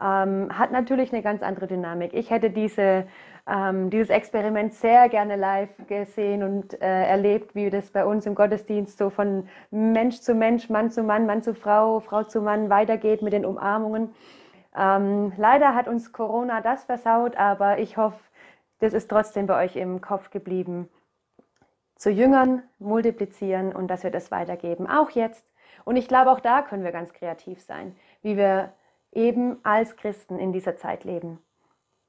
Ähm, 0.00 0.58
hat 0.58 0.72
natürlich 0.72 1.12
eine 1.12 1.22
ganz 1.22 1.42
andere 1.42 1.66
Dynamik. 1.66 2.14
Ich 2.14 2.30
hätte 2.30 2.50
diese 2.50 3.06
ähm, 3.46 3.90
dieses 3.90 4.08
Experiment 4.08 4.72
sehr 4.74 5.08
gerne 5.08 5.36
live 5.36 5.86
gesehen 5.86 6.42
und 6.42 6.80
äh, 6.80 7.04
erlebt, 7.06 7.54
wie 7.54 7.68
das 7.68 7.90
bei 7.90 8.04
uns 8.04 8.26
im 8.26 8.34
Gottesdienst 8.34 8.96
so 8.96 9.10
von 9.10 9.48
Mensch 9.70 10.20
zu 10.20 10.34
Mensch, 10.34 10.70
Mann 10.70 10.90
zu 10.90 11.02
Mann, 11.02 11.26
Mann 11.26 11.42
zu 11.42 11.54
Frau, 11.54 12.00
Frau 12.00 12.22
zu 12.24 12.40
Mann 12.40 12.70
weitergeht 12.70 13.20
mit 13.22 13.32
den 13.32 13.44
Umarmungen. 13.44 14.14
Ähm, 14.76 15.32
leider 15.36 15.74
hat 15.74 15.88
uns 15.88 16.12
Corona 16.12 16.60
das 16.62 16.84
versaut, 16.84 17.36
aber 17.36 17.78
ich 17.78 17.96
hoffe, 17.96 18.18
das 18.80 18.94
ist 18.94 19.08
trotzdem 19.10 19.46
bei 19.46 19.62
euch 19.62 19.76
im 19.76 20.00
Kopf 20.00 20.30
geblieben. 20.30 20.88
Zu 21.96 22.10
Jüngern 22.10 22.62
multiplizieren 22.78 23.74
und 23.74 23.88
dass 23.88 24.02
wir 24.02 24.10
das 24.10 24.30
weitergeben, 24.30 24.88
auch 24.88 25.10
jetzt. 25.10 25.46
Und 25.84 25.96
ich 25.96 26.08
glaube, 26.08 26.30
auch 26.30 26.40
da 26.40 26.62
können 26.62 26.82
wir 26.82 26.92
ganz 26.92 27.12
kreativ 27.12 27.60
sein, 27.60 27.94
wie 28.22 28.36
wir 28.36 28.72
eben 29.14 29.58
als 29.64 29.96
Christen 29.96 30.38
in 30.38 30.52
dieser 30.52 30.76
Zeit 30.76 31.04
leben. 31.04 31.38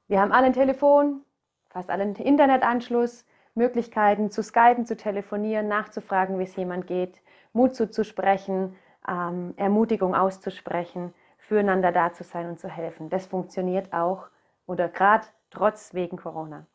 Wir 0.07 0.21
haben 0.21 0.31
alle 0.31 0.47
ein 0.47 0.53
Telefon, 0.53 1.21
fast 1.69 1.89
alle 1.89 2.03
einen 2.03 2.15
Internetanschluss, 2.15 3.25
Möglichkeiten 3.55 4.31
zu 4.31 4.43
skypen, 4.43 4.85
zu 4.85 4.97
telefonieren, 4.97 5.67
nachzufragen, 5.67 6.37
wie 6.39 6.43
es 6.43 6.55
jemand 6.55 6.87
geht, 6.87 7.21
Mut 7.53 7.73
zuzusprechen, 7.73 8.75
ähm, 9.07 9.53
Ermutigung 9.55 10.13
auszusprechen, 10.13 11.13
füreinander 11.37 11.91
da 11.91 12.11
zu 12.13 12.23
sein 12.23 12.49
und 12.49 12.59
zu 12.59 12.67
helfen. 12.67 13.09
Das 13.09 13.27
funktioniert 13.27 13.93
auch 13.93 14.27
oder 14.65 14.89
gerade 14.89 15.25
trotz 15.51 15.93
wegen 15.93 16.17
Corona. 16.17 16.65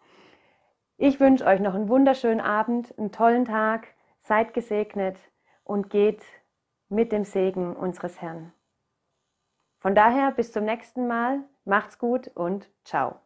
Ich 0.97 1.21
wünsche 1.21 1.47
euch 1.47 1.61
noch 1.61 1.75
einen 1.75 1.89
wunderschönen 1.89 2.41
Abend, 2.41 2.97
einen 2.99 3.13
tollen 3.13 3.45
Tag, 3.45 3.89
seid 4.19 4.55
gesegnet 4.55 5.19
und 5.65 5.91
geht 5.91 6.23
mit 6.89 7.13
dem 7.13 7.25
Segen 7.25 7.75
unseres 7.75 8.21
Herrn. 8.21 8.53
Von 9.81 9.95
daher 9.95 10.31
bis 10.33 10.53
zum 10.53 10.65
nächsten 10.65 11.07
Mal. 11.07 11.43
Macht's 11.65 11.99
gut 11.99 12.29
und 12.29 12.69
ciao. 12.85 13.19